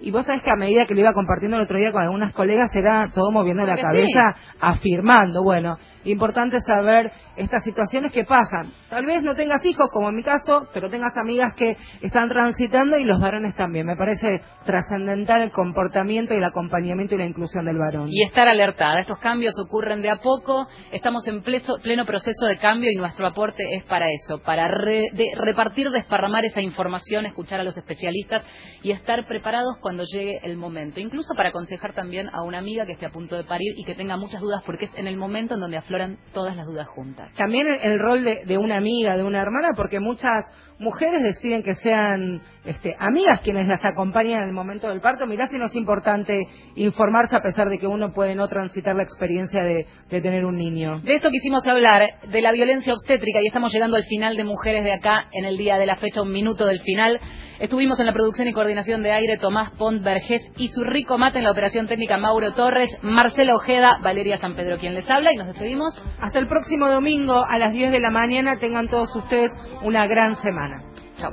[0.00, 2.32] Y vos sabés que a medida que lo iba compartiendo el otro día con algunas
[2.32, 4.56] colegas era todo moviendo la cabeza, sí.
[4.60, 5.42] afirmando.
[5.42, 8.70] Bueno, importante saber estas situaciones que pasan.
[8.90, 12.96] Tal vez no tengas hijos, como en mi caso, pero tengas amigas que están transitando
[12.98, 13.86] y los varones también.
[13.86, 18.06] Me parece trascendental el comportamiento y el acompañamiento y la inclusión del varón.
[18.08, 19.00] Y estar alertada.
[19.00, 20.68] Estos cambios ocurren de a poco.
[20.92, 25.32] Estamos en pleno proceso de cambio y nuestro aporte es para eso, para re- de-
[25.36, 28.46] repartir, desparramar esa información, escuchar a los especialistas
[28.82, 31.00] y estar preparados cuando llegue el momento.
[31.00, 33.94] Incluso para aconsejar también a una amiga que esté a punto de parir y que
[33.94, 37.32] tenga muchas dudas, porque es en el momento en donde afloran todas las dudas juntas.
[37.38, 40.44] También el, el rol de, de una amiga, de una hermana, porque muchas
[40.78, 45.26] mujeres deciden que sean este, amigas quienes las acompañan en el momento del parto.
[45.26, 46.38] Mirá si no es importante
[46.74, 50.58] informarse a pesar de que uno puede no transitar la experiencia de, de tener un
[50.58, 51.00] niño.
[51.00, 54.84] De eso quisimos hablar, de la violencia obstétrica, y estamos llegando al final de Mujeres
[54.84, 57.18] de Acá, en el día de la fecha, un minuto del final.
[57.58, 61.38] Estuvimos en la producción y coordinación de aire Tomás Pont Vergés y su rico mate
[61.38, 65.36] en la operación técnica Mauro Torres, Marcela Ojeda, Valeria San Pedro quien les habla, y
[65.36, 66.00] nos despedimos.
[66.20, 68.58] Hasta el próximo domingo a las 10 de la mañana.
[68.58, 69.50] Tengan todos ustedes
[69.82, 70.84] una gran semana.
[71.16, 71.32] Chao.